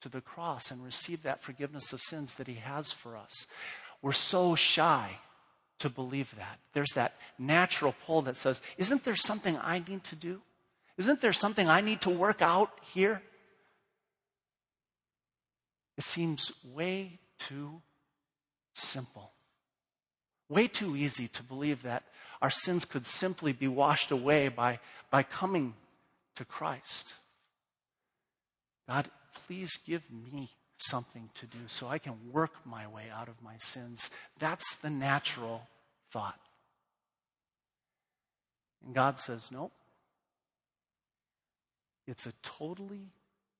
to 0.00 0.08
the 0.08 0.20
cross 0.20 0.70
and 0.70 0.84
receive 0.84 1.22
that 1.24 1.42
forgiveness 1.42 1.92
of 1.92 2.00
sins 2.00 2.34
that 2.34 2.46
He 2.46 2.54
has 2.54 2.92
for 2.92 3.16
us. 3.16 3.46
We're 4.00 4.12
so 4.12 4.54
shy 4.54 5.18
to 5.80 5.90
believe 5.90 6.34
that. 6.36 6.58
There's 6.72 6.92
that 6.94 7.14
natural 7.38 7.94
pull 8.06 8.22
that 8.22 8.36
says, 8.36 8.62
Isn't 8.78 9.04
there 9.04 9.16
something 9.16 9.58
I 9.60 9.82
need 9.86 10.04
to 10.04 10.16
do? 10.16 10.40
Isn't 10.96 11.20
there 11.20 11.32
something 11.32 11.68
I 11.68 11.80
need 11.80 12.00
to 12.02 12.10
work 12.10 12.40
out 12.40 12.70
here? 12.92 13.22
It 15.98 16.04
seems 16.04 16.52
way 16.64 17.18
too 17.38 17.82
simple, 18.72 19.32
way 20.48 20.68
too 20.68 20.96
easy 20.96 21.26
to 21.28 21.42
believe 21.42 21.82
that 21.82 22.04
our 22.42 22.50
sins 22.50 22.84
could 22.84 23.06
simply 23.06 23.52
be 23.52 23.68
washed 23.68 24.10
away 24.10 24.48
by, 24.48 24.78
by 25.10 25.22
coming 25.22 25.74
to 26.36 26.44
Christ. 26.44 27.14
God, 28.88 29.10
please 29.46 29.78
give 29.86 30.02
me 30.10 30.50
something 30.76 31.28
to 31.34 31.46
do 31.46 31.58
so 31.66 31.86
I 31.86 31.98
can 31.98 32.14
work 32.32 32.52
my 32.64 32.86
way 32.86 33.04
out 33.14 33.28
of 33.28 33.42
my 33.42 33.56
sins. 33.58 34.10
That's 34.38 34.74
the 34.76 34.90
natural 34.90 35.68
thought. 36.10 36.40
And 38.84 38.94
God 38.94 39.18
says, 39.18 39.50
nope. 39.52 39.72
It's 42.06 42.26
a 42.26 42.32
totally 42.42 43.12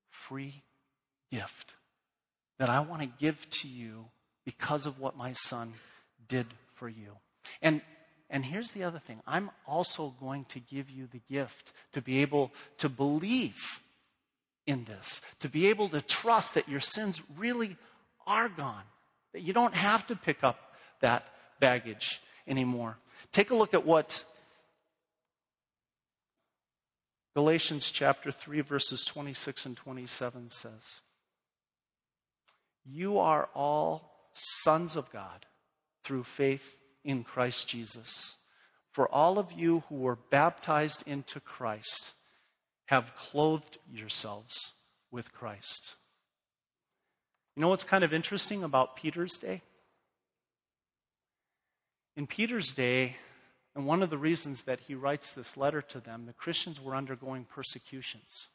free 0.09 0.63
gift 1.31 1.75
that 2.59 2.71
I 2.71 2.81
want 2.81 3.03
to 3.03 3.09
give 3.19 3.49
to 3.51 3.69
you 3.69 4.07
because 4.45 4.87
of 4.87 4.99
what 4.99 5.17
my 5.17 5.35
son 5.35 5.75
did 6.27 6.47
for 6.75 6.89
you. 6.89 7.13
And 7.63 7.83
and 8.31 8.45
here's 8.45 8.71
the 8.71 8.85
other 8.85 9.01
thing 9.01 9.21
I'm 9.27 9.51
also 9.67 10.15
going 10.21 10.45
to 10.47 10.61
give 10.61 10.89
you 10.89 11.09
the 11.09 11.21
gift 11.31 11.73
to 11.93 12.01
be 12.01 12.23
able 12.23 12.53
to 12.79 12.89
believe 12.89 13.81
in 14.67 14.85
this, 14.85 15.21
to 15.41 15.49
be 15.49 15.67
able 15.67 15.89
to 15.89 16.01
trust 16.01 16.55
that 16.55 16.69
your 16.69 16.81
sins 16.81 17.21
really 17.37 17.77
are 18.27 18.49
gone, 18.49 18.85
that 19.33 19.43
you 19.43 19.53
don't 19.53 19.75
have 19.75 20.07
to 20.07 20.17
pick 20.17 20.45
up 20.45 20.75
that 21.01 21.25
baggage 21.59 22.21
anymore. 22.47 22.97
Take 23.33 23.51
a 23.51 23.57
look 23.57 23.75
at 23.75 23.85
what 23.85 24.25
Galatians 27.35 27.91
chapter 27.91 28.31
3, 28.31 28.61
verses 28.61 29.05
26 29.05 29.67
and 29.67 29.77
27 29.77 30.51
says. 30.51 31.01
You 32.85 33.19
are 33.19 33.49
all 33.55 34.31
sons 34.33 34.97
of 34.97 35.11
God 35.13 35.47
through 36.05 36.25
faith 36.25 36.80
in 37.05 37.25
Christ 37.25 37.69
Jesus. 37.69 38.37
For 38.93 39.09
all 39.09 39.39
of 39.39 39.53
you 39.53 39.85
who 39.89 39.97
were 39.97 40.17
baptized 40.17 41.03
into 41.07 41.41
Christ 41.41 42.13
have 42.87 43.15
clothed 43.15 43.79
yourselves 43.93 44.73
with 45.11 45.33
Christ. 45.33 45.97
You 47.57 47.63
know 47.63 47.69
what's 47.69 47.85
kind 47.85 48.05
of 48.05 48.13
interesting 48.13 48.65
about 48.65 48.97
Peter's 48.97 49.37
day? 49.37 49.63
In 52.17 52.27
Peter's 52.27 52.73
day, 52.73 53.17
and 53.75 53.87
one 53.87 54.03
of 54.03 54.11
the 54.11 54.19
reasons 54.19 54.65
that 54.65 54.81
he 54.81 54.95
writes 54.95 55.33
this 55.33 55.57
letter 55.57 55.81
to 55.83 56.01
them, 56.01 56.27
the 56.27 56.33
Christians 56.33 56.81
were 56.81 56.97
undergoing 56.97 57.45
persecutions. 57.45 58.49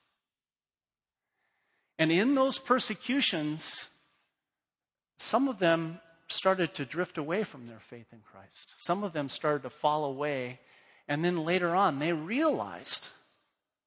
And 1.97 2.11
in 2.11 2.35
those 2.35 2.59
persecutions, 2.59 3.87
some 5.17 5.47
of 5.47 5.59
them 5.59 6.01
started 6.27 6.73
to 6.75 6.85
drift 6.85 7.17
away 7.17 7.43
from 7.43 7.65
their 7.65 7.79
faith 7.79 8.07
in 8.11 8.19
Christ. 8.19 8.73
Some 8.77 9.03
of 9.03 9.13
them 9.13 9.29
started 9.29 9.63
to 9.63 9.69
fall 9.69 10.05
away. 10.05 10.59
And 11.07 11.23
then 11.23 11.45
later 11.45 11.75
on, 11.75 11.99
they 11.99 12.13
realized 12.13 13.09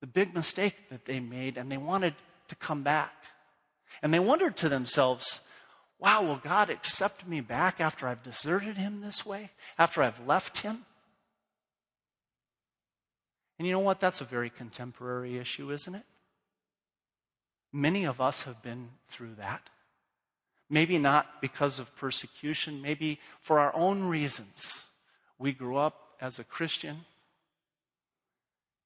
the 0.01 0.07
big 0.07 0.35
mistake 0.35 0.89
that 0.91 1.05
they 1.05 1.21
made 1.21 1.57
and 1.57 1.71
they 1.71 1.77
wanted 1.77 2.15
to 2.49 2.55
come 2.55 2.83
back. 2.83 3.13
And 4.03 4.15
they 4.15 4.21
wondered 4.21 4.57
to 4.59 4.69
themselves, 4.69 5.41
wow, 5.99 6.23
will 6.23 6.37
God 6.37 6.71
accept 6.71 7.27
me 7.27 7.41
back 7.41 7.81
after 7.81 8.07
I've 8.07 8.23
deserted 8.23 8.77
him 8.77 9.01
this 9.01 9.27
way? 9.27 9.51
After 9.77 10.03
I've 10.03 10.25
left 10.27 10.59
him? 10.59 10.85
And 13.59 13.67
you 13.67 13.73
know 13.73 13.81
what? 13.81 13.99
That's 13.99 14.21
a 14.21 14.25
very 14.25 14.51
contemporary 14.51 15.37
issue, 15.39 15.73
isn't 15.73 15.95
it? 15.95 16.05
Many 17.73 18.05
of 18.05 18.21
us 18.21 18.43
have 18.43 18.63
been 18.63 18.91
through 19.09 19.35
that. 19.39 19.69
Maybe 20.71 20.99
not 20.99 21.41
because 21.41 21.79
of 21.79 21.95
persecution, 21.97 22.83
maybe 22.83 23.19
for 23.41 23.59
our 23.59 23.75
own 23.75 24.05
reasons. 24.05 24.83
We 25.39 25.53
grew 25.53 25.77
up 25.77 26.17
as 26.21 26.39
a 26.39 26.45
Christian, 26.45 27.07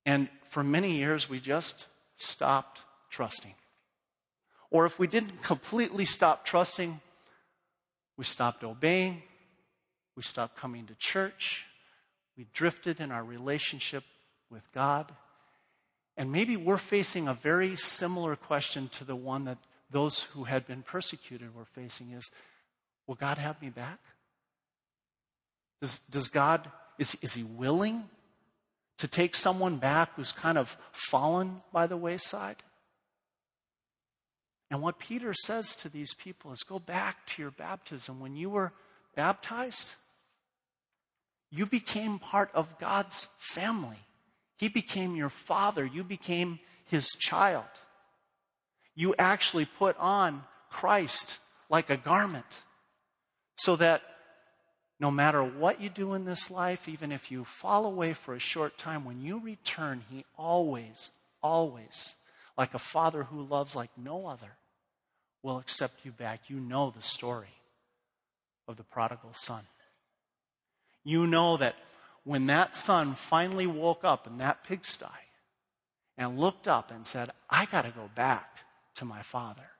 and 0.04 0.28
for 0.48 0.62
many 0.62 0.96
years 0.96 1.28
we 1.28 1.40
just 1.40 1.86
stopped 2.16 2.82
trusting. 3.10 3.54
Or 4.70 4.86
if 4.86 4.98
we 4.98 5.06
didn't 5.06 5.42
completely 5.42 6.04
stop 6.04 6.44
trusting, 6.44 7.00
we 8.16 8.24
stopped 8.24 8.64
obeying, 8.64 9.22
we 10.16 10.22
stopped 10.22 10.56
coming 10.56 10.86
to 10.86 10.94
church, 10.94 11.66
we 12.36 12.46
drifted 12.52 13.00
in 13.00 13.10
our 13.10 13.24
relationship 13.24 14.04
with 14.50 14.62
God. 14.72 15.12
And 16.16 16.30
maybe 16.30 16.56
we're 16.56 16.78
facing 16.78 17.28
a 17.28 17.34
very 17.34 17.76
similar 17.76 18.36
question 18.36 18.88
to 18.90 19.04
the 19.04 19.16
one 19.16 19.44
that 19.44 19.58
those 19.92 20.24
who 20.24 20.44
had 20.44 20.66
been 20.66 20.82
persecuted 20.82 21.54
were 21.54 21.64
facing 21.64 22.12
is 22.12 22.30
Will 23.06 23.14
God 23.14 23.38
have 23.38 23.60
me 23.60 23.68
back? 23.68 23.98
Does, 25.80 25.98
does 25.98 26.28
God, 26.28 26.70
is, 26.98 27.16
is 27.20 27.34
He 27.34 27.42
willing 27.42 28.04
to 28.98 29.08
take 29.08 29.34
someone 29.34 29.78
back 29.78 30.10
who's 30.14 30.32
kind 30.32 30.56
of 30.56 30.76
fallen 30.92 31.56
by 31.72 31.86
the 31.86 31.96
wayside? 31.96 32.62
And 34.70 34.80
what 34.80 34.98
Peter 34.98 35.34
says 35.34 35.76
to 35.76 35.88
these 35.88 36.14
people 36.14 36.52
is 36.52 36.62
go 36.62 36.78
back 36.78 37.26
to 37.26 37.42
your 37.42 37.50
baptism. 37.50 38.20
When 38.20 38.36
you 38.36 38.48
were 38.48 38.72
baptized, 39.14 39.96
you 41.50 41.66
became 41.66 42.18
part 42.18 42.50
of 42.54 42.78
God's 42.78 43.28
family. 43.38 43.98
He 44.56 44.68
became 44.68 45.16
your 45.16 45.28
father. 45.28 45.84
You 45.84 46.04
became 46.04 46.60
his 46.86 47.08
child 47.18 47.66
you 48.94 49.14
actually 49.18 49.64
put 49.64 49.96
on 49.98 50.44
Christ 50.70 51.38
like 51.68 51.90
a 51.90 51.96
garment. 51.96 52.46
So 53.56 53.76
that 53.76 54.02
no 54.98 55.10
matter 55.10 55.42
what 55.42 55.80
you 55.80 55.88
do 55.88 56.14
in 56.14 56.24
this 56.24 56.50
life, 56.50 56.88
even 56.88 57.12
if 57.12 57.30
you 57.30 57.44
fall 57.44 57.86
away 57.86 58.12
for 58.12 58.34
a 58.34 58.40
short 58.40 58.78
time, 58.78 59.04
when 59.04 59.20
you 59.20 59.40
return, 59.40 60.02
He 60.10 60.24
always, 60.36 61.10
always, 61.42 62.14
like 62.56 62.74
a 62.74 62.78
father 62.78 63.24
who 63.24 63.42
loves 63.42 63.74
like 63.74 63.90
no 63.96 64.26
other, 64.26 64.56
will 65.42 65.58
accept 65.58 66.04
you 66.04 66.12
back. 66.12 66.42
You 66.48 66.60
know 66.60 66.90
the 66.90 67.02
story 67.02 67.54
of 68.68 68.76
the 68.76 68.84
prodigal 68.84 69.34
son. 69.34 69.62
You 71.04 71.26
know 71.26 71.56
that 71.56 71.74
when 72.24 72.46
that 72.46 72.76
son 72.76 73.14
finally 73.14 73.66
woke 73.66 74.04
up 74.04 74.26
in 74.26 74.38
that 74.38 74.62
pigsty 74.62 75.06
and 76.16 76.38
looked 76.38 76.68
up 76.68 76.92
and 76.92 77.04
said, 77.04 77.30
I 77.50 77.64
got 77.64 77.82
to 77.82 77.90
go 77.90 78.08
back 78.14 78.58
to 78.96 79.04
my 79.04 79.22
father. 79.22 79.70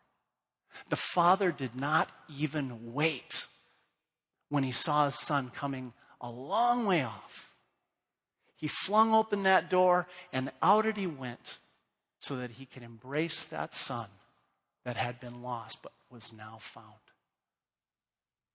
The 0.89 0.97
father 0.97 1.53
did 1.53 1.79
not 1.79 2.11
even 2.29 2.93
wait 2.93 3.47
when 4.49 4.65
he 4.65 4.73
saw 4.73 5.07
his 5.07 5.19
son 5.19 5.51
coming 5.55 5.93
a 6.21 6.31
long 6.31 6.87
way 6.87 7.03
off. 7.03 7.51
He 8.57 8.69
flung 8.69 9.13
open 9.13 9.43
that 9.43 9.71
door 9.71 10.07
and 10.33 10.53
out 10.63 10.87
it 10.87 10.97
he 10.97 11.07
went 11.07 11.59
so 12.19 12.37
that 12.37 12.53
he 12.53 12.67
could 12.67 12.83
embrace 12.83 13.45
that 13.45 13.75
son 13.75 14.07
that 14.85 14.97
had 14.97 15.21
been 15.21 15.43
lost 15.43 15.83
but 15.83 15.93
was 16.11 16.33
now 16.33 16.59
found. 16.61 16.87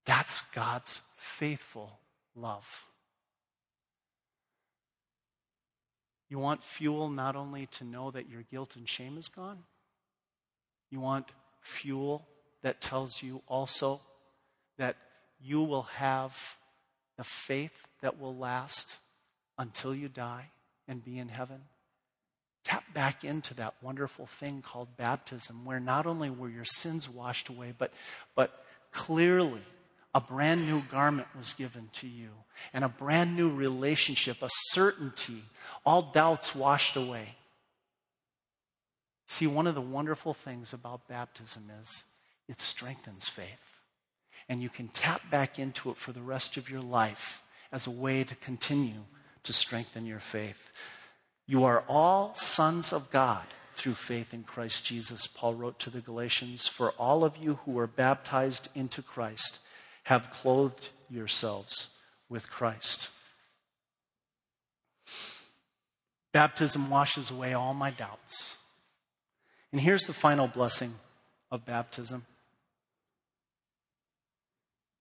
That's 0.06 0.42
God's 0.54 1.02
faithful 1.18 2.00
love. 2.36 2.86
You 6.30 6.40
want 6.40 6.64
fuel 6.64 7.10
not 7.10 7.36
only 7.36 7.66
to 7.68 7.84
know 7.84 8.12
that 8.12 8.30
your 8.30 8.44
guilt 8.44 8.76
and 8.76 8.88
shame 8.88 9.18
is 9.18 9.28
gone, 9.28 9.64
you 10.90 11.00
want 11.00 11.32
fuel 11.62 12.28
that 12.62 12.82
tells 12.82 13.22
you 13.22 13.42
also 13.48 14.02
that 14.78 14.96
you 15.42 15.62
will 15.62 15.84
have 15.84 16.56
the 17.18 17.24
faith 17.24 17.86
that 18.02 18.20
will 18.20 18.36
last 18.36 18.98
until 19.58 19.94
you 19.94 20.08
die 20.08 20.50
and 20.88 21.04
be 21.04 21.18
in 21.18 21.30
heaven. 21.30 21.62
Tap 22.64 22.84
back 22.94 23.24
into 23.24 23.54
that 23.56 23.76
wonderful 23.82 24.26
thing 24.26 24.62
called 24.62 24.98
baptism, 24.98 25.64
where 25.66 25.80
not 25.80 26.06
only 26.06 26.30
were 26.30 26.50
your 26.50 26.66
sins 26.66 27.10
washed 27.10 27.50
away, 27.50 27.74
but, 27.78 27.94
but 28.36 28.66
clearly 28.92 29.62
a 30.14 30.22
brand 30.22 30.68
new 30.68 30.82
garment 30.92 31.28
was 31.38 31.54
given 31.54 31.90
to 31.94 32.08
you 32.08 32.30
and 32.74 32.84
a 32.84 32.90
brand 32.90 33.38
new 33.38 33.50
relationship, 33.50 34.42
a 34.42 34.50
certainty, 34.72 35.44
all 35.86 36.02
doubts 36.02 36.56
washed 36.56 36.96
away. 36.96 37.37
See, 39.28 39.46
one 39.46 39.68
of 39.68 39.76
the 39.76 39.82
wonderful 39.82 40.34
things 40.34 40.74
about 40.74 41.08
baptism 41.08 41.70
is 41.82 42.04
it 42.48 42.62
strengthens 42.62 43.28
faith. 43.28 43.80
And 44.50 44.62
you 44.62 44.70
can 44.70 44.88
tap 44.88 45.30
back 45.30 45.60
into 45.60 45.92
it 45.92 45.98
for 45.98 46.14
the 46.14 46.22
rest 46.22 46.56
of 46.56 46.70
your 46.70 46.82
life 46.82 47.44
as 47.72 47.86
a 47.86 47.92
way 47.92 48.24
to 48.24 48.36
continue 48.36 49.04
to 49.44 49.52
strengthen 49.52 50.06
your 50.06 50.20
faith. 50.20 50.72
You 51.46 51.66
are 51.66 51.84
all 51.88 52.34
sons 52.36 52.94
of 52.94 53.12
God 53.12 53.44
through 53.74 53.96
faith 53.96 54.34
in 54.34 54.44
Christ 54.44 54.86
Jesus, 54.86 55.28
Paul 55.28 55.54
wrote 55.54 55.78
to 55.80 55.90
the 55.90 56.02
Galatians. 56.02 56.68
For 56.68 56.92
all 56.92 57.24
of 57.24 57.38
you 57.38 57.60
who 57.64 57.72
were 57.72 57.86
baptized 57.86 58.70
into 58.74 59.04
Christ 59.04 59.60
have 60.04 60.32
clothed 60.32 60.90
yourselves 61.10 61.90
with 62.28 62.50
Christ. 62.50 63.10
Baptism 66.32 66.90
washes 66.90 67.30
away 67.30 67.54
all 67.54 67.74
my 67.74 67.92
doubts. 67.92 68.56
And 69.72 69.82
here's 69.82 70.04
the 70.04 70.14
final 70.14 70.48
blessing 70.48 70.96
of 71.52 71.66
baptism. 71.66 72.26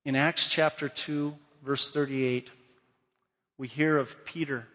In 0.05 0.17
Acts 0.17 0.49
chapter 0.49 0.89
2, 0.89 1.35
verse 1.65 1.91
38, 1.91 2.51
we 3.59 3.69
hear 3.69 3.97
of 3.97 4.25
Peter 4.25 4.67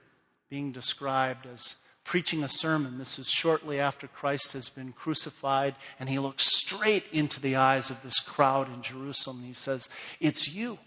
being 0.50 0.72
described 0.72 1.46
as 1.46 1.76
preaching 2.04 2.44
a 2.44 2.50
sermon. 2.50 2.98
This 2.98 3.20
is 3.20 3.28
shortly 3.30 3.80
after 3.80 4.08
Christ 4.08 4.54
has 4.54 4.70
been 4.70 4.92
crucified, 4.92 5.76
and 6.00 6.10
he 6.10 6.20
looks 6.20 6.46
straight 6.46 7.06
into 7.12 7.40
the 7.40 7.56
eyes 7.56 7.90
of 7.90 8.02
this 8.02 8.20
crowd 8.20 8.74
in 8.74 8.82
Jerusalem. 8.82 9.38
And 9.38 9.46
he 9.46 9.54
says, 9.54 9.88
It's 10.20 10.54
you, 10.54 10.80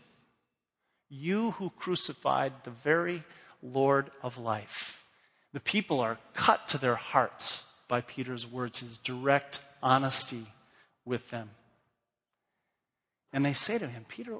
you 1.09 1.53
who 1.53 1.71
crucified 1.71 2.53
the 2.65 2.71
very 2.71 3.23
Lord 3.63 4.11
of 4.23 4.37
life. 4.37 5.05
The 5.53 5.61
people 5.61 6.01
are 6.01 6.19
cut 6.35 6.69
to 6.69 6.79
their 6.79 6.97
hearts 6.97 7.65
by 7.89 8.01
Peter's 8.01 8.47
words, 8.47 8.81
his 8.81 8.99
direct 8.99 9.61
honesty 9.83 10.47
with 11.05 11.31
them. 11.31 11.51
And 13.33 13.45
they 13.45 13.53
say 13.53 13.79
to 13.79 13.87
him, 13.87 14.05
Peter, 14.09 14.37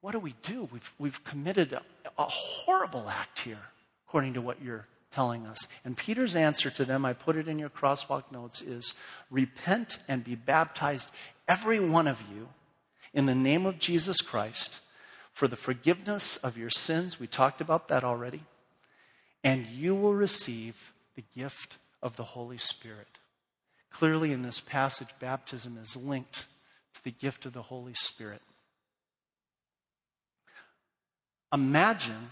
what 0.00 0.12
do 0.12 0.18
we 0.18 0.34
do? 0.42 0.68
We've, 0.72 0.92
we've 0.98 1.24
committed 1.24 1.72
a, 1.72 1.82
a 2.18 2.24
horrible 2.24 3.08
act 3.08 3.40
here, 3.40 3.70
according 4.06 4.34
to 4.34 4.40
what 4.40 4.62
you're 4.62 4.86
telling 5.10 5.46
us. 5.46 5.66
And 5.84 5.96
Peter's 5.96 6.36
answer 6.36 6.70
to 6.70 6.84
them, 6.84 7.04
I 7.04 7.12
put 7.12 7.36
it 7.36 7.48
in 7.48 7.58
your 7.58 7.70
crosswalk 7.70 8.30
notes, 8.30 8.60
is 8.60 8.94
repent 9.30 9.98
and 10.08 10.22
be 10.22 10.34
baptized, 10.34 11.10
every 11.48 11.80
one 11.80 12.06
of 12.06 12.20
you, 12.34 12.48
in 13.14 13.26
the 13.26 13.34
name 13.34 13.64
of 13.64 13.78
Jesus 13.78 14.20
Christ, 14.20 14.80
for 15.32 15.48
the 15.48 15.56
forgiveness 15.56 16.36
of 16.36 16.58
your 16.58 16.70
sins. 16.70 17.18
We 17.18 17.26
talked 17.26 17.60
about 17.60 17.88
that 17.88 18.04
already. 18.04 18.42
And 19.42 19.66
you 19.66 19.94
will 19.94 20.14
receive 20.14 20.92
the 21.16 21.24
gift 21.36 21.78
of 22.04 22.16
the 22.16 22.22
Holy 22.22 22.58
Spirit. 22.58 23.08
Clearly, 23.90 24.30
in 24.30 24.42
this 24.42 24.60
passage, 24.60 25.08
baptism 25.18 25.78
is 25.82 25.96
linked 25.96 26.46
to 26.92 27.02
the 27.02 27.10
gift 27.10 27.46
of 27.46 27.54
the 27.54 27.62
Holy 27.62 27.94
Spirit. 27.94 28.42
Imagine 31.52 32.30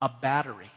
a 0.00 0.08
battery 0.08 0.70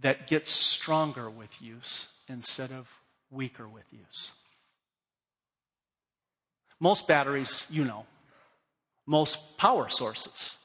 that 0.00 0.26
gets 0.26 0.50
stronger 0.50 1.30
with 1.30 1.62
use 1.62 2.08
instead 2.28 2.70
of 2.70 2.88
weaker 3.30 3.66
with 3.68 3.84
use. 3.92 4.32
Most 6.80 7.06
batteries, 7.06 7.66
you 7.70 7.84
know, 7.84 8.06
most 9.06 9.56
power 9.56 9.88
sources, 9.88 10.56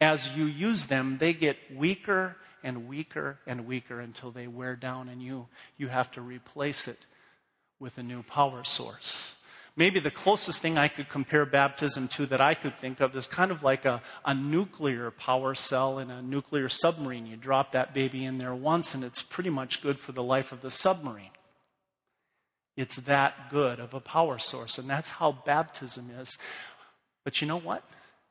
as 0.00 0.36
you 0.36 0.44
use 0.44 0.86
them, 0.86 1.18
they 1.18 1.32
get 1.32 1.56
weaker 1.74 2.36
and 2.62 2.88
weaker 2.88 3.38
and 3.46 3.66
weaker 3.66 4.00
until 4.00 4.30
they 4.30 4.46
wear 4.46 4.76
down 4.76 5.08
and 5.08 5.22
you, 5.22 5.46
you 5.76 5.88
have 5.88 6.10
to 6.12 6.20
replace 6.20 6.88
it 6.88 7.06
with 7.78 7.98
a 7.98 8.02
new 8.02 8.22
power 8.22 8.64
source. 8.64 9.36
Maybe 9.76 10.00
the 10.00 10.10
closest 10.10 10.60
thing 10.60 10.76
I 10.76 10.88
could 10.88 11.08
compare 11.08 11.46
baptism 11.46 12.08
to 12.08 12.26
that 12.26 12.40
I 12.40 12.54
could 12.54 12.76
think 12.76 13.00
of 13.00 13.16
is 13.16 13.26
kind 13.26 13.50
of 13.50 13.62
like 13.62 13.84
a, 13.84 14.02
a 14.24 14.34
nuclear 14.34 15.10
power 15.10 15.54
cell 15.54 15.98
in 15.98 16.10
a 16.10 16.20
nuclear 16.20 16.68
submarine. 16.68 17.26
You 17.26 17.36
drop 17.36 17.72
that 17.72 17.94
baby 17.94 18.24
in 18.24 18.38
there 18.38 18.54
once, 18.54 18.94
and 18.94 19.04
it's 19.04 19.22
pretty 19.22 19.48
much 19.48 19.80
good 19.80 19.98
for 19.98 20.12
the 20.12 20.22
life 20.22 20.52
of 20.52 20.60
the 20.60 20.70
submarine. 20.70 21.30
It's 22.76 22.96
that 22.96 23.48
good 23.48 23.78
of 23.78 23.94
a 23.94 24.00
power 24.00 24.38
source, 24.38 24.76
and 24.76 24.90
that's 24.90 25.10
how 25.10 25.32
baptism 25.32 26.10
is. 26.18 26.36
But 27.24 27.40
you 27.40 27.46
know 27.46 27.58
what? 27.58 27.84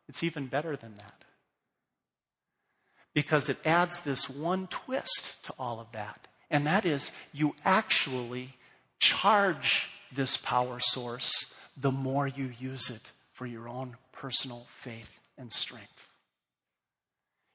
It's 0.07 0.23
even 0.23 0.47
better 0.47 0.75
than 0.75 0.95
that 0.95 1.19
because 3.13 3.49
it 3.49 3.57
adds 3.65 4.01
this 4.01 4.29
one 4.29 4.67
twist 4.67 5.43
to 5.45 5.53
all 5.57 5.79
of 5.79 5.91
that. 5.91 6.27
And 6.49 6.65
that 6.65 6.85
is, 6.85 7.11
you 7.33 7.55
actually 7.63 8.49
charge 8.99 9.89
this 10.11 10.37
power 10.37 10.79
source 10.79 11.45
the 11.77 11.91
more 11.91 12.27
you 12.27 12.51
use 12.59 12.89
it 12.89 13.11
for 13.31 13.45
your 13.45 13.67
own 13.69 13.95
personal 14.11 14.65
faith 14.69 15.19
and 15.37 15.51
strength. 15.51 16.09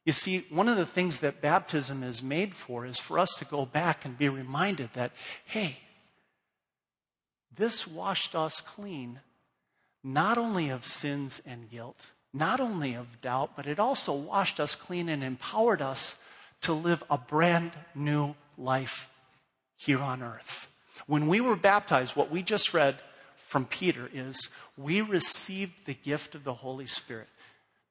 You 0.04 0.12
see, 0.12 0.46
one 0.50 0.68
of 0.68 0.76
the 0.76 0.86
things 0.86 1.18
that 1.20 1.40
baptism 1.40 2.02
is 2.02 2.22
made 2.22 2.54
for 2.54 2.84
is 2.84 2.98
for 2.98 3.18
us 3.18 3.34
to 3.36 3.44
go 3.44 3.64
back 3.64 4.04
and 4.04 4.18
be 4.18 4.28
reminded 4.28 4.90
that, 4.92 5.12
hey, 5.46 5.78
this 7.54 7.86
washed 7.86 8.34
us 8.34 8.60
clean 8.60 9.20
not 10.02 10.36
only 10.36 10.68
of 10.68 10.84
sins 10.84 11.40
and 11.46 11.70
guilt, 11.70 12.10
not 12.34 12.60
only 12.60 12.94
of 12.94 13.20
doubt, 13.20 13.52
but 13.56 13.66
it 13.66 13.78
also 13.78 14.12
washed 14.12 14.58
us 14.58 14.74
clean 14.74 15.08
and 15.08 15.22
empowered 15.22 15.80
us 15.80 16.16
to 16.62 16.72
live 16.72 17.02
a 17.08 17.16
brand 17.16 17.70
new 17.94 18.34
life 18.58 19.08
here 19.76 20.00
on 20.00 20.20
earth. 20.20 20.68
When 21.06 21.28
we 21.28 21.40
were 21.40 21.56
baptized, 21.56 22.16
what 22.16 22.30
we 22.30 22.42
just 22.42 22.74
read 22.74 22.96
from 23.36 23.66
Peter 23.66 24.10
is 24.12 24.50
we 24.76 25.00
received 25.00 25.86
the 25.86 25.94
gift 25.94 26.34
of 26.34 26.42
the 26.42 26.54
Holy 26.54 26.86
Spirit. 26.86 27.28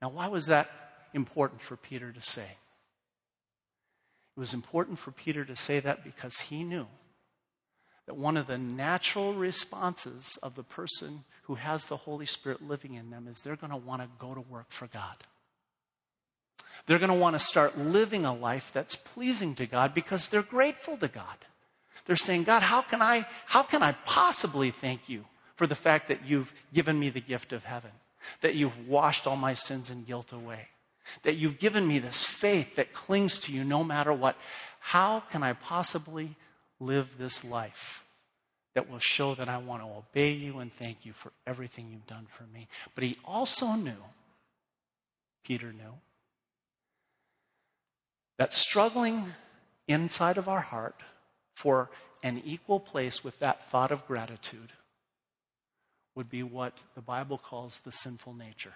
Now, 0.01 0.09
why 0.09 0.27
was 0.27 0.47
that 0.47 0.69
important 1.13 1.61
for 1.61 1.77
Peter 1.77 2.11
to 2.11 2.21
say? 2.21 2.57
It 4.35 4.39
was 4.39 4.53
important 4.53 4.99
for 4.99 5.11
Peter 5.11 5.45
to 5.45 5.55
say 5.55 5.79
that 5.79 6.03
because 6.03 6.41
he 6.41 6.63
knew 6.63 6.87
that 8.07 8.15
one 8.15 8.35
of 8.35 8.47
the 8.47 8.57
natural 8.57 9.33
responses 9.33 10.37
of 10.43 10.55
the 10.55 10.63
person 10.63 11.23
who 11.43 11.55
has 11.55 11.87
the 11.87 11.97
Holy 11.97 12.25
Spirit 12.25 12.61
living 12.61 12.93
in 12.93 13.09
them 13.09 13.27
is 13.27 13.41
they're 13.41 13.55
going 13.55 13.71
to 13.71 13.77
want 13.77 14.01
to 14.01 14.07
go 14.19 14.33
to 14.33 14.41
work 14.41 14.67
for 14.69 14.87
God. 14.87 15.17
They're 16.85 16.99
going 16.99 17.09
to 17.09 17.15
want 17.15 17.35
to 17.35 17.39
start 17.39 17.77
living 17.77 18.25
a 18.25 18.33
life 18.33 18.71
that's 18.73 18.95
pleasing 18.95 19.55
to 19.55 19.65
God 19.65 19.93
because 19.93 20.29
they're 20.29 20.41
grateful 20.41 20.97
to 20.97 21.07
God. 21.07 21.37
They're 22.05 22.15
saying, 22.15 22.43
God, 22.43 22.61
how 22.63 22.81
can 22.81 23.01
I, 23.01 23.25
how 23.45 23.63
can 23.63 23.81
I 23.83 23.93
possibly 24.05 24.71
thank 24.71 25.07
you 25.07 25.25
for 25.55 25.67
the 25.67 25.75
fact 25.75 26.07
that 26.09 26.25
you've 26.25 26.53
given 26.73 26.99
me 26.99 27.09
the 27.09 27.21
gift 27.21 27.53
of 27.53 27.63
heaven, 27.63 27.91
that 28.41 28.55
you've 28.55 28.87
washed 28.87 29.27
all 29.27 29.37
my 29.37 29.53
sins 29.53 29.89
and 29.89 30.05
guilt 30.05 30.33
away, 30.33 30.67
that 31.23 31.35
you've 31.35 31.59
given 31.59 31.87
me 31.87 31.99
this 31.99 32.25
faith 32.25 32.75
that 32.75 32.93
clings 32.93 33.39
to 33.39 33.53
you 33.53 33.63
no 33.63 33.83
matter 33.83 34.11
what? 34.11 34.35
How 34.79 35.21
can 35.31 35.43
I 35.43 35.53
possibly 35.53 36.35
live 36.79 37.17
this 37.17 37.45
life 37.45 38.03
that 38.75 38.89
will 38.89 38.99
show 38.99 39.35
that 39.35 39.49
I 39.49 39.57
want 39.57 39.83
to 39.83 39.87
obey 39.87 40.31
you 40.31 40.59
and 40.59 40.71
thank 40.71 41.05
you 41.05 41.13
for 41.13 41.31
everything 41.45 41.89
you've 41.91 42.07
done 42.07 42.27
for 42.29 42.43
me. 42.53 42.67
But 42.95 43.03
he 43.03 43.17
also 43.23 43.73
knew, 43.73 44.03
Peter 45.43 45.71
knew, 45.71 45.93
that 48.37 48.53
struggling 48.53 49.25
inside 49.87 50.37
of 50.37 50.47
our 50.47 50.61
heart 50.61 50.95
for 51.55 51.89
an 52.23 52.41
equal 52.45 52.79
place 52.79 53.23
with 53.23 53.37
that 53.39 53.69
thought 53.69 53.91
of 53.91 54.07
gratitude 54.07 54.71
would 56.15 56.29
be 56.29 56.41
what 56.41 56.79
the 56.95 57.01
Bible 57.01 57.37
calls 57.37 57.79
the 57.81 57.91
sinful 57.91 58.33
nature. 58.33 58.73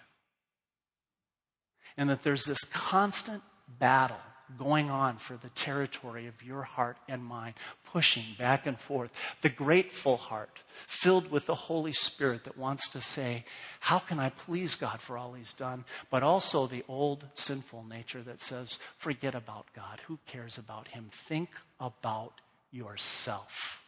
And 1.95 2.09
that 2.09 2.23
there's 2.23 2.45
this 2.45 2.63
constant 2.65 3.41
battle 3.79 4.17
going 4.57 4.89
on 4.89 5.17
for 5.17 5.35
the 5.35 5.49
territory 5.49 6.27
of 6.27 6.43
your 6.43 6.63
heart 6.63 6.97
and 7.07 7.23
mind, 7.23 7.55
pushing 7.85 8.23
back 8.37 8.65
and 8.65 8.79
forth. 8.79 9.11
The 9.41 9.49
grateful 9.49 10.17
heart, 10.17 10.59
filled 10.87 11.29
with 11.31 11.45
the 11.45 11.55
Holy 11.55 11.91
Spirit 11.91 12.43
that 12.45 12.57
wants 12.57 12.87
to 12.89 13.01
say, 13.01 13.45
How 13.81 13.99
can 13.99 14.19
I 14.19 14.29
please 14.29 14.75
God 14.75 15.01
for 15.01 15.17
all 15.17 15.33
He's 15.33 15.53
done? 15.53 15.85
But 16.09 16.23
also 16.23 16.67
the 16.67 16.83
old 16.87 17.25
sinful 17.33 17.85
nature 17.89 18.21
that 18.23 18.39
says, 18.39 18.79
Forget 18.97 19.35
about 19.35 19.67
God. 19.75 20.01
Who 20.07 20.19
cares 20.25 20.57
about 20.57 20.89
Him? 20.89 21.09
Think 21.11 21.49
about 21.79 22.33
yourself. 22.71 23.83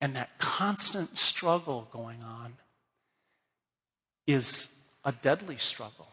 And 0.00 0.14
that 0.14 0.38
constant 0.38 1.18
struggle 1.18 1.88
going 1.92 2.22
on 2.22 2.54
is 4.26 4.68
a 5.04 5.12
deadly 5.12 5.56
struggle. 5.56 6.08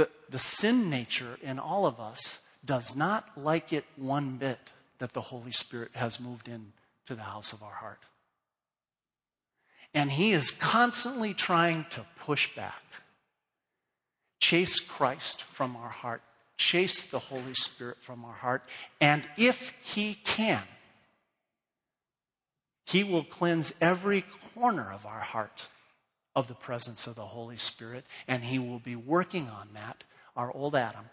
The, 0.00 0.08
the 0.30 0.38
sin 0.38 0.88
nature 0.88 1.36
in 1.42 1.58
all 1.58 1.84
of 1.84 2.00
us 2.00 2.38
does 2.64 2.96
not 2.96 3.36
like 3.36 3.70
it 3.70 3.84
one 3.96 4.38
bit 4.38 4.72
that 4.98 5.12
the 5.12 5.20
Holy 5.20 5.50
Spirit 5.50 5.90
has 5.92 6.18
moved 6.18 6.48
in 6.48 6.72
to 7.04 7.14
the 7.14 7.24
house 7.24 7.52
of 7.52 7.62
our 7.62 7.74
heart. 7.74 8.06
And 9.92 10.10
He 10.10 10.32
is 10.32 10.52
constantly 10.52 11.34
trying 11.34 11.84
to 11.90 12.06
push 12.18 12.56
back, 12.56 12.82
chase 14.38 14.80
Christ 14.80 15.42
from 15.42 15.76
our 15.76 15.90
heart, 15.90 16.22
chase 16.56 17.02
the 17.02 17.18
Holy 17.18 17.52
Spirit 17.52 17.98
from 18.00 18.24
our 18.24 18.32
heart, 18.32 18.62
and 19.02 19.28
if 19.36 19.74
He 19.82 20.14
can, 20.14 20.62
He 22.86 23.04
will 23.04 23.24
cleanse 23.24 23.74
every 23.82 24.24
corner 24.54 24.90
of 24.90 25.04
our 25.04 25.20
heart 25.20 25.68
of 26.40 26.48
the 26.48 26.54
presence 26.54 27.06
of 27.06 27.14
the 27.14 27.26
Holy 27.26 27.56
Spirit, 27.56 28.04
and 28.26 28.42
He 28.42 28.58
will 28.58 28.80
be 28.80 28.96
working 28.96 29.48
on 29.48 29.68
that. 29.74 30.02
Our 30.36 30.52
old 30.52 30.74
Adam, 30.74 31.04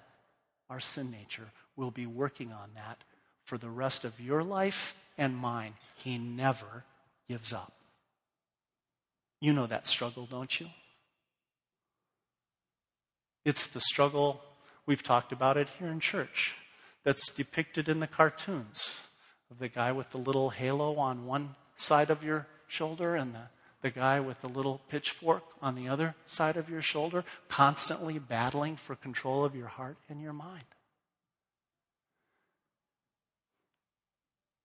our 0.69 0.79
sin 0.79 1.11
nature, 1.11 1.49
will 1.75 1.91
be 1.91 2.07
working 2.07 2.51
on 2.51 2.71
that 2.75 3.03
for 3.43 3.57
the 3.57 3.69
rest 3.69 4.03
of 4.03 4.19
your 4.19 4.43
life 4.43 4.95
and 5.17 5.37
mine. 5.37 5.73
He 5.95 6.17
never 6.17 6.83
gives 7.27 7.53
up. 7.53 7.73
You 9.39 9.53
know 9.53 9.67
that 9.67 9.85
struggle, 9.85 10.25
don't 10.25 10.59
you? 10.59 10.67
It's 13.45 13.67
the 13.67 13.79
struggle, 13.79 14.41
we've 14.85 15.03
talked 15.03 15.31
about 15.31 15.57
it 15.57 15.67
here 15.77 15.87
in 15.87 15.99
church, 15.99 16.55
that's 17.03 17.31
depicted 17.31 17.87
in 17.87 17.99
the 17.99 18.07
cartoons 18.07 18.95
of 19.51 19.59
the 19.59 19.69
guy 19.69 19.91
with 19.91 20.09
the 20.11 20.17
little 20.17 20.49
halo 20.49 20.95
on 20.95 21.25
one 21.25 21.55
side 21.75 22.09
of 22.09 22.23
your 22.23 22.47
shoulder 22.67 23.15
and 23.15 23.33
the 23.33 23.43
the 23.81 23.89
guy 23.91 24.19
with 24.19 24.41
the 24.41 24.49
little 24.49 24.81
pitchfork 24.89 25.43
on 25.61 25.75
the 25.75 25.87
other 25.87 26.15
side 26.25 26.57
of 26.57 26.69
your 26.69 26.81
shoulder, 26.81 27.23
constantly 27.47 28.19
battling 28.19 28.75
for 28.75 28.95
control 28.95 29.45
of 29.45 29.55
your 29.55 29.67
heart 29.67 29.97
and 30.09 30.21
your 30.21 30.33
mind. 30.33 30.65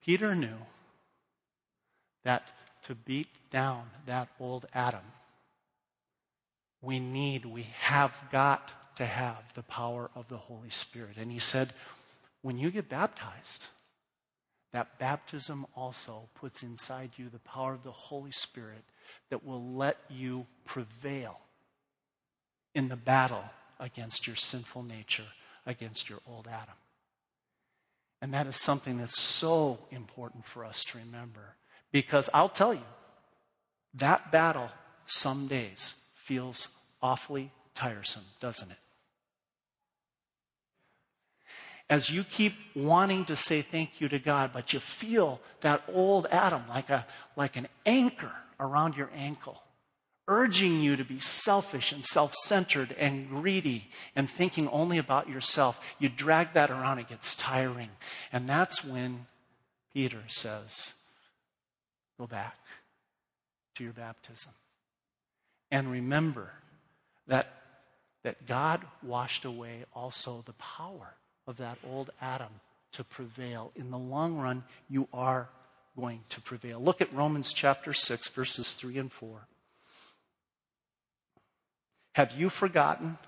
Peter 0.04 0.34
knew 0.34 0.56
that 2.24 2.50
to 2.84 2.94
beat 2.94 3.28
down 3.50 3.84
that 4.06 4.28
old 4.40 4.66
Adam, 4.74 5.04
we 6.80 6.98
need, 6.98 7.44
we 7.44 7.66
have 7.80 8.12
got 8.32 8.96
to 8.96 9.06
have 9.06 9.54
the 9.54 9.62
power 9.62 10.10
of 10.16 10.28
the 10.28 10.36
Holy 10.36 10.70
Spirit. 10.70 11.16
And 11.16 11.30
he 11.30 11.38
said, 11.38 11.72
when 12.42 12.58
you 12.58 12.70
get 12.70 12.88
baptized, 12.88 13.66
that 14.72 14.98
baptism 14.98 15.66
also 15.76 16.28
puts 16.34 16.62
inside 16.62 17.12
you 17.16 17.28
the 17.28 17.38
power 17.38 17.74
of 17.74 17.84
the 17.84 17.92
Holy 17.92 18.32
Spirit 18.32 18.82
that 19.30 19.44
will 19.44 19.74
let 19.74 19.96
you 20.08 20.46
prevail 20.64 21.38
in 22.74 22.88
the 22.88 22.96
battle 22.96 23.44
against 23.80 24.26
your 24.26 24.36
sinful 24.36 24.82
nature, 24.82 25.26
against 25.66 26.08
your 26.08 26.20
old 26.26 26.48
Adam. 26.48 26.74
And 28.20 28.32
that 28.34 28.46
is 28.46 28.56
something 28.56 28.98
that's 28.98 29.20
so 29.20 29.78
important 29.90 30.46
for 30.46 30.64
us 30.64 30.84
to 30.84 30.98
remember. 30.98 31.56
Because 31.90 32.30
I'll 32.32 32.48
tell 32.48 32.72
you, 32.72 32.84
that 33.94 34.30
battle 34.30 34.70
some 35.06 35.48
days 35.48 35.96
feels 36.14 36.68
awfully 37.02 37.50
tiresome, 37.74 38.24
doesn't 38.40 38.70
it? 38.70 38.78
As 41.90 42.08
you 42.08 42.24
keep 42.24 42.54
wanting 42.74 43.24
to 43.26 43.36
say 43.36 43.60
thank 43.60 44.00
you 44.00 44.08
to 44.08 44.18
God, 44.18 44.52
but 44.54 44.72
you 44.72 44.80
feel 44.80 45.40
that 45.60 45.82
old 45.92 46.26
Adam 46.30 46.62
like, 46.68 46.88
a, 46.88 47.06
like 47.36 47.56
an 47.56 47.68
anchor 47.84 48.32
around 48.62 48.96
your 48.96 49.10
ankle 49.14 49.62
urging 50.28 50.80
you 50.80 50.96
to 50.96 51.04
be 51.04 51.18
selfish 51.18 51.92
and 51.92 52.04
self 52.04 52.34
centered 52.34 52.92
and 52.92 53.28
greedy 53.28 53.90
and 54.14 54.28
thinking 54.28 54.68
only 54.68 54.98
about 54.98 55.28
yourself, 55.28 55.80
you 55.98 56.08
drag 56.08 56.52
that 56.54 56.70
around, 56.70 56.98
it 56.98 57.08
gets 57.08 57.34
tiring. 57.34 57.90
And 58.32 58.48
that's 58.48 58.84
when 58.84 59.26
Peter 59.92 60.22
says, 60.28 60.94
Go 62.18 62.26
back 62.26 62.56
to 63.74 63.84
your 63.84 63.92
baptism. 63.92 64.52
And 65.70 65.90
remember 65.90 66.50
that, 67.26 67.48
that 68.22 68.46
God 68.46 68.82
washed 69.02 69.44
away 69.44 69.84
also 69.94 70.42
the 70.44 70.52
power 70.54 71.14
of 71.46 71.56
that 71.56 71.78
old 71.88 72.10
Adam 72.20 72.60
to 72.92 73.02
prevail. 73.02 73.72
In 73.74 73.90
the 73.90 73.98
long 73.98 74.36
run, 74.36 74.64
you 74.88 75.08
are 75.12 75.48
going 75.97 76.20
to 76.30 76.40
prevail. 76.40 76.80
Look 76.80 77.01
at 77.01 77.12
Romans 77.14 77.53
chapter 77.53 77.93
6, 77.93 78.28
verses 78.30 78.74
3 78.74 78.99
and 78.99 79.12
4. 79.12 79.47
Have 82.14 82.32
you 82.32 82.51
forgotten 82.51 83.18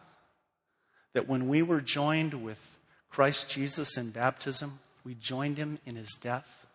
that 1.14 1.28
when 1.28 1.48
we 1.48 1.62
were 1.62 1.80
joined 1.80 2.34
with 2.34 2.78
Christ 3.10 3.48
Jesus 3.48 3.96
in 3.96 4.10
baptism, 4.10 4.80
we 5.04 5.14
joined 5.14 5.58
him 5.58 5.78
in 5.86 5.96
his 5.96 6.14
death? 6.20 6.66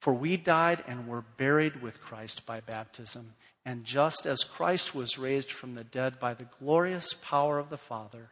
For 0.00 0.12
we 0.12 0.36
died 0.36 0.82
and 0.88 1.06
were 1.06 1.24
buried 1.36 1.80
with 1.80 2.00
Christ 2.00 2.44
by 2.44 2.60
baptism. 2.60 3.34
And 3.64 3.84
just 3.84 4.26
as 4.26 4.42
Christ 4.42 4.94
was 4.94 5.18
raised 5.18 5.52
from 5.52 5.74
the 5.74 5.84
dead 5.84 6.18
by 6.18 6.34
the 6.34 6.48
glorious 6.58 7.14
power 7.14 7.58
of 7.58 7.70
the 7.70 7.78
Father, 7.78 8.30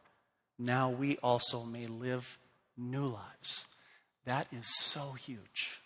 now 0.59 0.91
we 0.91 1.17
also 1.19 1.63
may 1.63 1.87
live 1.87 2.39
new 2.77 3.05
lives. 3.05 3.67
That 4.25 4.49
is 4.53 4.67
so 4.67 5.13
huge. 5.13 5.80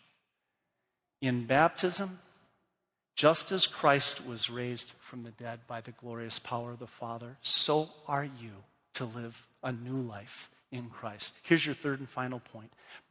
In 1.25 1.47
baptism, 1.47 2.19
just 3.17 3.51
as 3.51 3.67
Christ 3.67 4.27
was 4.27 4.51
raised 4.51 4.93
from 5.01 5.23
the 5.23 5.31
dead 5.31 5.61
by 5.67 5.81
the 5.81 5.93
glorious 5.93 6.39
power 6.39 6.73
of 6.73 6.81
the 6.81 6.87
Father, 6.87 7.39
so 7.41 7.89
are 8.07 8.27
you 8.27 8.53
to 8.93 9.07
live 9.07 9.47
a 9.63 9.73
new 9.73 10.01
life 10.03 10.51
in 10.71 10.91
Christ. 10.91 11.33
Here's 11.43 11.65
your 11.65 11.75
third 11.75 12.01
and 12.01 12.09
final 12.11 12.41
point 12.41 12.71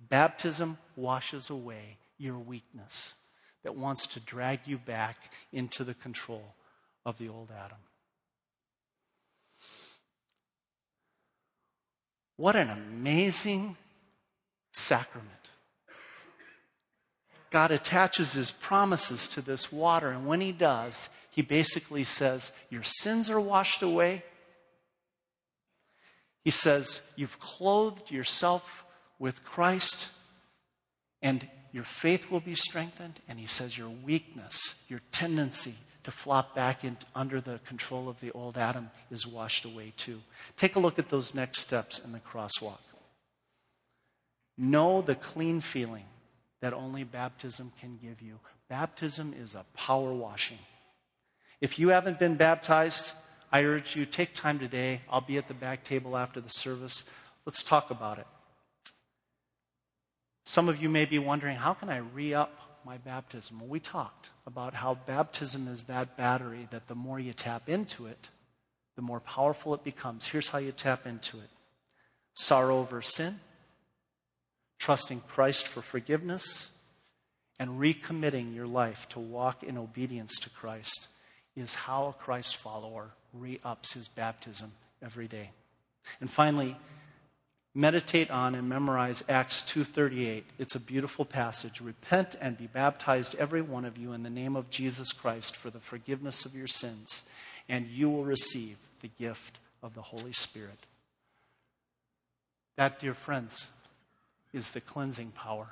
baptism 0.09 0.78
washes 0.95 1.49
away 1.49 1.97
your 2.20 2.38
weakness 2.38 3.16
that 3.64 3.76
wants 3.76 4.05
to 4.05 4.20
drag 4.20 4.59
you 4.68 4.78
back 4.78 5.34
into 5.51 5.84
the 5.84 5.95
control 5.95 6.53
of 7.07 7.18
the 7.18 7.30
old 7.30 7.49
Adam. 7.49 7.80
What 12.38 12.55
an 12.55 12.70
amazing 12.70 13.76
sacrament. 14.72 15.43
God 17.54 17.70
attaches 17.70 18.34
his 18.34 18.49
promises 18.49 19.28
to 19.28 19.41
this 19.41 19.72
water. 19.72 20.10
And 20.10 20.26
when 20.26 20.41
he 20.41 20.51
does, 20.51 21.08
he 21.30 21.43
basically 21.43 22.04
says, 22.04 22.51
Your 22.72 22.82
sins 22.82 23.30
are 23.30 23.39
washed 23.39 23.84
away. 23.84 24.24
He 26.43 26.49
says, 26.49 27.01
You've 27.16 27.39
clothed 27.39 28.10
yourself 28.10 28.84
with 29.20 29.45
Christ, 29.45 30.10
and 31.22 31.47
your 31.72 31.84
faith 31.84 32.32
will 32.32 32.39
be 32.39 32.56
strengthened. 32.56 33.22
And 33.28 33.39
he 33.39 33.45
says, 33.45 33.78
Your 33.78 33.89
weakness, 34.04 34.74
your 34.88 35.01
tendency 35.12 35.76
to 36.06 36.12
flop 36.12 36.56
back 36.56 36.84
in, 36.84 36.97
under 37.16 37.39
the 37.39 37.60
control 37.68 38.10
of 38.10 38.20
the 38.20 38.32
old 38.32 38.58
Adam 38.58 38.89
is 39.12 39.28
washed 39.28 39.64
away 39.64 39.93
too. 39.95 40.22
Take 40.58 40.76
a 40.76 40.80
look 40.80 40.97
at 40.97 41.10
those 41.10 41.36
next 41.36 41.60
steps 41.60 41.99
in 41.99 42.14
the 42.14 42.20
crosswalk. 42.20 42.82
Know 44.58 45.04
the 45.04 45.14
clean 45.14 45.62
feeling 45.62 46.06
that 46.64 46.74
only 46.74 47.03
baptism 47.03 47.74
can 47.82 47.99
give 48.01 48.22
you. 48.22 48.39
Baptism 48.70 49.36
is 49.38 49.53
a 49.53 49.66
power 49.74 50.14
washing. 50.14 50.59
If 51.59 51.78
you 51.78 51.89
haven't 51.89 52.20
been 52.20 52.36
baptized, 52.36 53.11
I 53.51 53.66
urge 53.66 53.97
you, 53.97 54.05
take 54.05 54.34
time 54.34 54.59
today. 54.59 55.01
I'll 55.09 55.20
be 55.20 55.38
at 55.38 55.49
the 55.49 55.53
back 55.53 55.84
table 55.84 56.16
after 56.16 56.39
the 56.39 56.47
service. 56.47 57.03
Let's 57.45 57.64
talk 57.64 57.91
about 57.91 58.18
it. 58.18 58.28
Some 60.45 60.70
of 60.70 60.82
you 60.82 60.88
may 60.88 61.03
be 61.03 61.20
wondering, 61.20 61.57
how 61.57 61.74
can 61.74 61.89
I 61.89 61.97
re 61.97 62.34
up 62.34 62.80
my 62.86 62.97
baptism? 62.97 63.59
Well, 63.59 63.68
we 63.68 63.82
talked 63.82 64.30
about 64.47 64.74
how 64.74 64.95
baptism 65.05 65.68
is 65.68 65.84
that 65.84 66.16
battery 66.16 66.70
that 66.72 66.88
the 66.88 66.95
more 66.95 67.20
you 67.20 67.34
tap 67.34 67.68
into 67.68 68.05
it, 68.05 68.30
the 68.95 69.01
more 69.01 69.20
powerful 69.20 69.74
it 69.74 69.84
becomes. 69.84 70.26
Here's 70.28 70.47
how 70.47 70.59
you 70.59 70.72
tap 70.72 71.05
into 71.05 71.39
it 71.39 71.49
sorrow 72.36 72.80
over 72.80 73.01
sin, 73.01 73.41
trusting 74.80 75.21
Christ 75.28 75.67
for 75.67 75.82
forgiveness, 75.82 76.69
and 77.59 77.80
recommitting 77.80 78.55
your 78.55 78.67
life 78.67 79.07
to 79.09 79.19
walk 79.19 79.63
in 79.63 79.78
obedience 79.78 80.38
to 80.39 80.49
Christ 80.49 81.07
is 81.55 81.76
how 81.76 82.07
a 82.07 82.13
Christ 82.13 82.57
follower 82.57 83.11
re 83.34 83.59
ups 83.63 83.93
his 83.93 84.07
baptism 84.07 84.71
every 85.01 85.28
day. 85.28 85.51
And 86.19 86.30
finally, 86.30 86.76
meditate 87.76 88.30
on 88.30 88.55
and 88.55 88.67
memorize 88.67 89.24
Acts 89.30 89.61
2:38. 89.63 90.45
It's 90.57 90.76
a 90.76 90.80
beautiful 90.80 91.26
passage. 91.26 91.80
Repent 91.80 92.36
and 92.41 92.57
be 92.57 92.67
baptized 92.67 93.36
every 93.36 93.61
one 93.61 93.86
of 93.86 93.97
you 93.97 94.13
in 94.13 94.24
the 94.24 94.30
name 94.30 94.55
of 94.55 94.69
Jesus 94.69 95.13
Christ 95.13 95.55
for 95.55 95.69
the 95.69 95.80
forgiveness 95.80 96.45
of 96.45 96.55
your 96.55 96.67
sins, 96.67 97.24
and 97.69 97.88
you 97.88 98.09
will 98.09 98.26
receive 98.26 98.78
the 99.01 99.07
gift 99.07 99.59
of 99.82 99.93
the 99.93 100.01
Holy 100.01 100.34
Spirit. 100.34 100.86
That, 102.76 102.99
dear 102.99 103.13
friends, 103.13 103.69
is 104.54 104.72
the 104.72 104.82
cleansing 104.82 105.32
power 105.32 105.68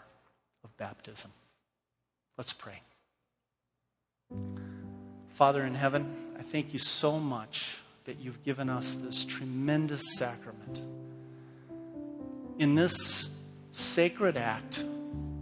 of 0.64 0.76
baptism. 0.78 1.32
Let's 2.38 2.54
pray. 2.54 2.82
Father 5.30 5.64
in 5.64 5.76
heaven, 5.76 6.34
I 6.38 6.42
thank 6.42 6.74
you 6.74 6.80
so 6.80 7.20
much 7.20 7.80
that 8.06 8.20
you've 8.20 8.44
given 8.44 8.70
us 8.70 8.96
this 8.96 9.26
tremendous 9.26 10.18
sacrament. 10.18 10.82
In 12.58 12.76
this 12.76 13.30
sacred 13.72 14.38
act, 14.38 14.84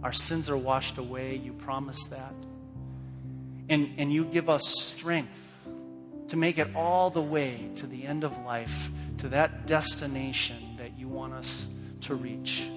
our 0.02 0.12
sins 0.12 0.48
are 0.50 0.56
washed 0.56 0.98
away. 0.98 1.36
You 1.36 1.52
promise 1.52 2.04
that. 2.06 2.34
And, 3.68 3.94
and 3.98 4.12
you 4.12 4.24
give 4.24 4.48
us 4.48 4.62
strength 4.66 5.66
to 6.28 6.36
make 6.36 6.58
it 6.58 6.68
all 6.74 7.10
the 7.10 7.22
way 7.22 7.70
to 7.76 7.86
the 7.86 8.04
end 8.04 8.24
of 8.24 8.36
life, 8.44 8.90
to 9.18 9.28
that 9.28 9.66
destination 9.66 10.76
that 10.76 10.98
you 10.98 11.08
want 11.08 11.34
us 11.34 11.66
to 12.02 12.14
reach 12.14 12.68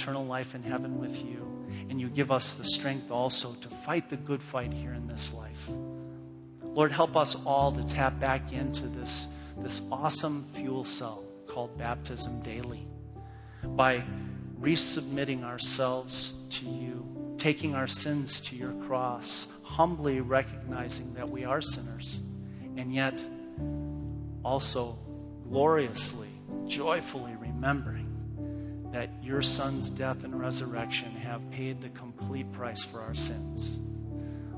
eternal 0.00 0.24
life 0.24 0.54
in 0.54 0.62
heaven 0.62 0.98
with 0.98 1.22
you. 1.22 1.46
And 1.90 2.00
you 2.00 2.08
give 2.08 2.32
us 2.32 2.54
the 2.54 2.64
strength 2.64 3.10
also 3.10 3.52
to 3.60 3.68
fight 3.68 4.08
the 4.08 4.16
good 4.16 4.42
fight 4.42 4.72
here 4.72 4.94
in 4.94 5.06
this 5.06 5.34
life. 5.34 5.70
Lord, 6.62 6.90
help 6.90 7.16
us 7.16 7.36
all 7.44 7.70
to 7.72 7.82
tap 7.86 8.18
back 8.18 8.52
into 8.52 8.86
this, 8.86 9.26
this 9.58 9.82
awesome 9.92 10.46
fuel 10.52 10.84
cell 10.84 11.22
called 11.46 11.76
baptism 11.76 12.40
daily 12.40 12.86
by 13.62 14.02
resubmitting 14.58 15.44
ourselves 15.44 16.32
to 16.48 16.64
you, 16.64 17.34
taking 17.36 17.74
our 17.74 17.88
sins 17.88 18.40
to 18.40 18.56
your 18.56 18.72
cross, 18.86 19.48
humbly 19.62 20.22
recognizing 20.22 21.12
that 21.12 21.28
we 21.28 21.44
are 21.44 21.60
sinners, 21.60 22.20
and 22.78 22.94
yet 22.94 23.22
also 24.44 24.98
gloriously, 25.46 26.28
joyfully 26.66 27.34
remembering 27.38 27.99
that 28.92 29.10
your 29.22 29.42
son's 29.42 29.90
death 29.90 30.24
and 30.24 30.38
resurrection 30.38 31.12
have 31.12 31.48
paid 31.50 31.80
the 31.80 31.88
complete 31.90 32.50
price 32.52 32.82
for 32.82 33.00
our 33.00 33.14
sins. 33.14 33.78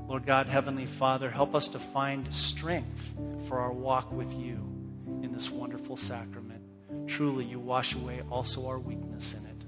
Lord 0.07 0.25
God, 0.25 0.47
Heavenly 0.47 0.85
Father, 0.85 1.29
help 1.29 1.55
us 1.55 1.67
to 1.69 1.79
find 1.79 2.31
strength 2.33 3.13
for 3.47 3.59
our 3.59 3.71
walk 3.71 4.11
with 4.11 4.31
you 4.33 4.57
in 5.21 5.31
this 5.31 5.49
wonderful 5.49 5.97
sacrament. 5.97 6.61
Truly, 7.07 7.45
you 7.45 7.59
wash 7.59 7.95
away 7.95 8.21
also 8.29 8.67
our 8.67 8.79
weakness 8.79 9.33
in 9.33 9.45
it. 9.45 9.65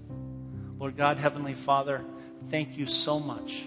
Lord 0.80 0.98
God, 0.98 1.18
Heavenly 1.18 1.54
Father, 1.54 2.04
thank 2.50 2.78
you 2.78 2.86
so 2.86 3.20
much 3.20 3.66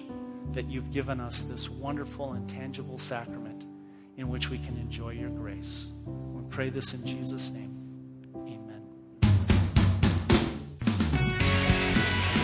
that 0.52 0.66
you've 0.66 0.92
given 0.92 1.20
us 1.20 1.42
this 1.42 1.68
wonderful 1.68 2.32
and 2.32 2.48
tangible 2.48 2.98
sacrament 2.98 3.64
in 4.16 4.28
which 4.28 4.50
we 4.50 4.58
can 4.58 4.76
enjoy 4.76 5.10
your 5.10 5.30
grace. 5.30 5.88
We 6.06 6.42
pray 6.50 6.70
this 6.70 6.94
in 6.94 7.04
Jesus' 7.06 7.50
name. 7.50 7.67